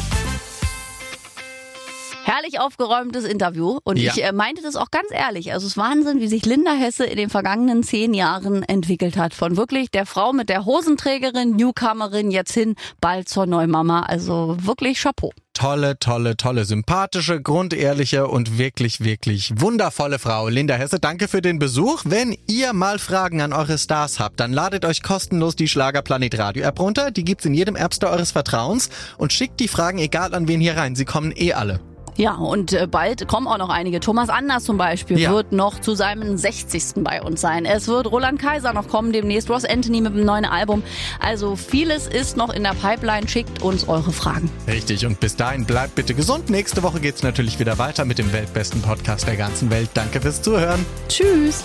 [2.24, 4.12] Herrlich aufgeräumtes Interview und Ja.
[4.14, 5.52] ich äh, meinte das auch ganz ehrlich.
[5.52, 9.34] Also es ist Wahnsinn, wie sich Linda Hesse in den vergangenen zehn Jahren entwickelt hat.
[9.34, 14.04] Von wirklich der Frau mit der Hosenträgerin, Newcomerin, jetzt hin bald zur Neumama.
[14.04, 15.32] Also wirklich Chapeau.
[15.52, 20.48] Tolle, tolle, tolle, sympathische, grundehrliche und wirklich, wirklich wundervolle Frau.
[20.48, 22.02] Linda Hesse, danke für den Besuch.
[22.06, 26.64] Wenn ihr mal Fragen an eure Stars habt, dann ladet euch kostenlos die Schlagerplanet Radio
[26.64, 27.10] App runter.
[27.10, 30.60] Die gibt's in jedem App Store eures Vertrauens und schickt die Fragen egal an wen
[30.60, 30.96] hier rein.
[30.96, 31.80] Sie kommen eh alle.
[32.16, 33.98] Ja, und äh, bald kommen auch noch einige.
[33.98, 35.32] Thomas Anders zum Beispiel Ja.
[35.32, 37.02] wird noch zu seinem 60.
[37.02, 37.64] bei uns sein.
[37.64, 40.84] Es wird Roland Kaiser noch kommen, demnächst Ross Anthony mit einem neuen Album.
[41.18, 43.28] Also vieles ist noch in der Pipeline.
[43.28, 44.48] Schickt uns eure Fragen.
[44.68, 46.50] Richtig, und bis dahin bleibt bitte gesund.
[46.50, 49.90] Nächste Woche geht's natürlich wieder weiter mit dem weltbesten Podcast der ganzen Welt.
[49.94, 50.86] Danke fürs Zuhören.
[51.08, 51.64] Tschüss.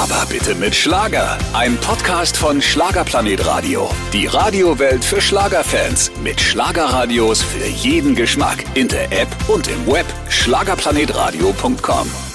[0.00, 1.38] Aber bitte mit Schlager.
[1.54, 3.90] Ein Podcast von Schlagerplanet Radio.
[4.12, 6.12] Die Radiowelt für Schlagerfans.
[6.22, 8.64] Mit Schlagerradios für jeden Geschmack.
[8.74, 10.06] In der App und im Web.
[10.28, 12.31] Schlagerplanetradio.com.